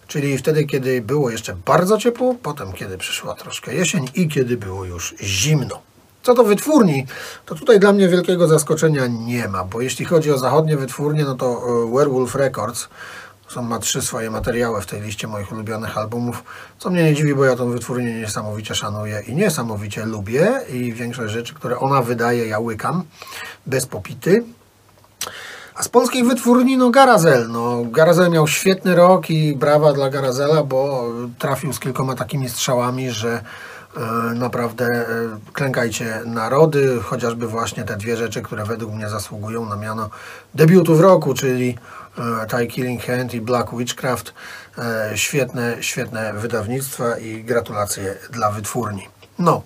Czyli 0.07 0.37
wtedy, 0.37 0.65
kiedy 0.65 1.01
było 1.01 1.29
jeszcze 1.29 1.55
bardzo 1.65 1.97
ciepło, 1.97 2.35
potem 2.43 2.73
kiedy 2.73 2.97
przyszła 2.97 3.35
troszkę 3.35 3.73
jesień 3.73 4.09
i 4.15 4.27
kiedy 4.27 4.57
było 4.57 4.85
już 4.85 5.15
zimno. 5.21 5.81
Co 6.23 6.33
do 6.33 6.43
wytwórni, 6.43 7.05
to 7.45 7.55
tutaj 7.55 7.79
dla 7.79 7.93
mnie 7.93 8.07
wielkiego 8.07 8.47
zaskoczenia 8.47 9.07
nie 9.07 9.47
ma, 9.47 9.63
bo 9.63 9.81
jeśli 9.81 10.05
chodzi 10.05 10.31
o 10.31 10.37
zachodnie 10.37 10.77
wytwórnie, 10.77 11.23
no 11.23 11.35
to 11.35 11.45
e, 11.45 11.95
Werewolf 11.95 12.35
Records 12.35 12.89
są, 13.47 13.61
ma 13.61 13.79
trzy 13.79 14.01
swoje 14.01 14.31
materiały 14.31 14.81
w 14.81 14.85
tej 14.85 15.01
liście 15.01 15.27
moich 15.27 15.51
ulubionych 15.51 15.97
albumów, 15.97 16.43
co 16.77 16.89
mnie 16.89 17.03
nie 17.03 17.13
dziwi, 17.13 17.35
bo 17.35 17.45
ja 17.45 17.55
tą 17.55 17.69
wytwórnię 17.69 18.13
niesamowicie 18.13 18.75
szanuję 18.75 19.23
i 19.27 19.35
niesamowicie 19.35 20.05
lubię 20.05 20.61
i 20.73 20.93
większość 20.93 21.33
rzeczy, 21.33 21.53
które 21.53 21.79
ona 21.79 22.01
wydaje, 22.01 22.47
ja 22.47 22.59
łykam 22.59 23.03
bez 23.65 23.85
popity. 23.85 24.43
A 25.77 25.83
z 25.83 25.89
polskich 25.89 26.25
wytwórni, 26.25 26.77
no 26.77 26.89
Garazel. 26.89 27.47
No, 27.49 27.83
Garazel 27.91 28.31
miał 28.31 28.47
świetny 28.47 28.95
rok 28.95 29.29
i 29.29 29.55
brawa 29.55 29.93
dla 29.93 30.09
Garazela, 30.09 30.63
bo 30.63 31.09
trafił 31.39 31.73
z 31.73 31.79
kilkoma 31.79 32.15
takimi 32.15 32.49
strzałami, 32.49 33.11
że 33.11 33.41
e, 33.97 34.01
naprawdę 34.33 34.85
e, 34.85 35.05
klękajcie 35.53 36.21
narody, 36.25 36.99
chociażby 37.03 37.47
właśnie 37.47 37.83
te 37.83 37.97
dwie 37.97 38.17
rzeczy, 38.17 38.41
które 38.41 38.65
według 38.65 38.93
mnie 38.93 39.09
zasługują 39.09 39.65
na 39.65 39.75
miano 39.75 40.09
debiutów 40.55 40.99
roku, 40.99 41.33
czyli 41.33 41.77
e, 42.17 42.47
Thai 42.47 42.67
Killing 42.67 43.03
Hand 43.03 43.33
i 43.33 43.41
Black 43.41 43.75
Witchcraft. 43.77 44.33
Świetne, 45.15 45.77
świetne 45.79 46.33
wydawnictwa 46.33 47.17
i 47.17 47.43
gratulacje 47.43 48.15
dla 48.29 48.51
wytwórni. 48.51 49.07
No. 49.39 49.61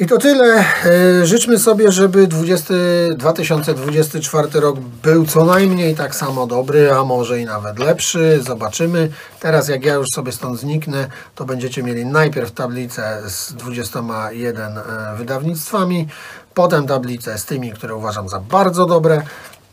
I 0.00 0.06
to 0.06 0.18
tyle. 0.18 0.64
E, 0.84 1.26
Życzmy 1.26 1.58
sobie, 1.58 1.92
żeby 1.92 2.26
20, 2.26 2.74
2024 3.16 4.60
rok 4.60 4.80
był 4.80 5.26
co 5.26 5.44
najmniej 5.44 5.94
tak 5.94 6.14
samo 6.14 6.46
dobry, 6.46 6.92
a 6.92 7.04
może 7.04 7.40
i 7.40 7.44
nawet 7.44 7.78
lepszy. 7.78 8.40
Zobaczymy. 8.46 9.10
Teraz 9.40 9.68
jak 9.68 9.84
ja 9.84 9.94
już 9.94 10.06
sobie 10.14 10.32
stąd 10.32 10.60
zniknę, 10.60 11.08
to 11.34 11.44
będziecie 11.44 11.82
mieli 11.82 12.06
najpierw 12.06 12.50
tablicę 12.50 13.22
z 13.26 13.52
21 13.52 14.78
e, 14.78 14.82
wydawnictwami, 15.16 16.08
potem 16.54 16.86
tablicę 16.86 17.38
z 17.38 17.44
tymi, 17.44 17.72
które 17.72 17.94
uważam 17.94 18.28
za 18.28 18.40
bardzo 18.40 18.86
dobre, 18.86 19.22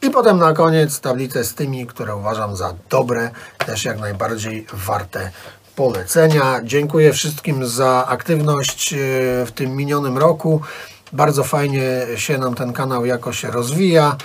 i 0.01 0.09
potem 0.09 0.37
na 0.37 0.53
koniec 0.53 0.99
tablicę 0.99 1.43
z 1.43 1.53
tymi, 1.53 1.87
które 1.87 2.15
uważam 2.15 2.55
za 2.55 2.73
dobre, 2.89 3.29
też 3.65 3.85
jak 3.85 3.99
najbardziej 3.99 4.67
warte 4.73 5.31
polecenia. 5.75 6.61
Dziękuję 6.63 7.13
wszystkim 7.13 7.65
za 7.65 8.05
aktywność 8.07 8.93
e, 8.93 8.97
w 9.45 9.51
tym 9.55 9.75
minionym 9.75 10.17
roku. 10.17 10.61
Bardzo 11.13 11.43
fajnie 11.43 12.07
się 12.15 12.37
nam 12.37 12.55
ten 12.55 12.73
kanał 12.73 13.05
jakoś 13.05 13.43
rozwija. 13.43 14.15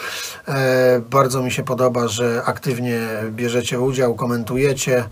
E, 0.48 1.00
Bardzo 1.10 1.42
mi 1.42 1.52
się 1.52 1.62
podoba, 1.62 2.08
że 2.08 2.42
aktywnie 2.44 3.00
bierzecie 3.30 3.80
udział, 3.80 4.14
komentujecie. 4.14 5.04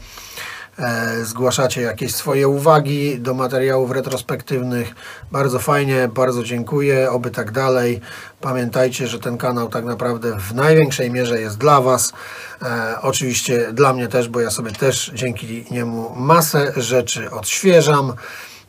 E, 0.79 1.25
zgłaszacie 1.25 1.81
jakieś 1.81 2.15
swoje 2.15 2.49
uwagi 2.49 3.21
do 3.21 3.35
materiałów 3.35 3.91
retrospektywnych. 3.91 4.95
Bardzo 5.33 5.59
fajnie, 5.59 6.09
bardzo 6.15 6.43
dziękuję, 6.43 7.11
oby 7.11 7.31
tak 7.31 7.51
dalej. 7.51 8.01
Pamiętajcie, 8.41 9.07
że 9.09 9.19
ten 9.19 9.39
kanał 9.39 9.69
tak 9.69 9.85
naprawdę 9.85 10.39
w 10.39 10.55
największej 10.55 11.11
mierze 11.11 11.41
jest 11.41 11.59
dla 11.59 11.81
Was. 11.81 12.13
E, 12.63 12.97
oczywiście 13.03 13.73
dla 13.73 13.93
mnie 13.93 14.09
też, 14.09 14.29
bo 14.29 14.41
ja 14.41 14.51
sobie 14.51 14.71
też 14.73 15.11
dzięki 15.15 15.65
niemu 15.71 16.13
masę 16.17 16.73
rzeczy 16.77 17.31
odświeżam. 17.31 18.13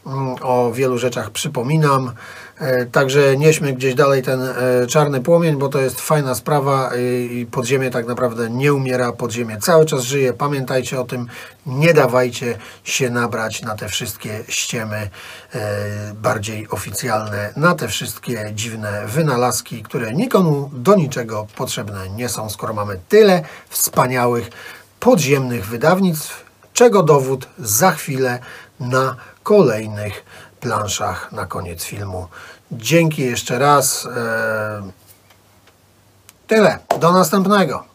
Mm, 0.05 0.35
O 0.41 0.71
wielu 0.71 0.97
rzeczach 0.97 1.29
przypominam. 1.29 2.11
E, 2.59 2.85
Także 2.85 3.37
nieśmy 3.37 3.73
gdzieś 3.73 3.95
dalej 3.95 4.23
ten 4.23 4.41
e, 4.41 4.87
czarny 4.87 5.21
płomień, 5.21 5.55
bo 5.55 5.69
to 5.69 5.79
jest 5.79 6.01
fajna 6.01 6.35
sprawa 6.35 6.91
i 7.31 7.47
podziemie 7.51 7.91
tak 7.91 8.07
naprawdę 8.07 8.49
nie 8.49 8.73
umiera, 8.73 9.11
podziemie 9.11 9.57
cały 9.57 9.85
czas 9.85 10.03
żyje. 10.03 10.33
Pamiętajcie 10.33 11.01
o 11.01 11.03
tym, 11.03 11.27
nie 11.65 11.93
dawajcie 11.93 12.57
się 12.83 13.09
nabrać 13.09 13.61
na 13.61 13.75
te 13.75 13.87
wszystkie 13.87 14.43
ściemy 14.47 15.09
e, 15.53 15.59
bardziej 16.13 16.67
oficjalne, 16.69 17.53
na 17.55 17.75
te 17.75 17.87
wszystkie 17.87 18.51
dziwne 18.53 19.03
wynalazki, 19.07 19.83
które 19.83 20.13
nikomu 20.13 20.69
do 20.73 20.95
niczego 20.95 21.47
potrzebne 21.55 22.09
nie 22.09 22.29
są, 22.29 22.49
skoro 22.49 22.73
mamy 22.73 22.99
tyle 23.09 23.43
wspaniałych 23.69 24.49
podziemnych 24.99 25.65
wydawnictw, 25.65 26.45
czego 26.73 27.03
dowód 27.03 27.47
za 27.59 27.91
chwilę 27.91 28.39
na 28.79 29.15
kolejnych 29.43 30.25
planszach 30.59 31.31
na 31.31 31.45
koniec 31.45 31.83
filmu. 31.83 32.27
Dzięki 32.71 33.21
jeszcze 33.21 33.59
raz. 33.59 34.05
e, 34.05 34.91
Tyle. 36.47 36.79
Do 36.99 37.11
następnego. 37.11 37.88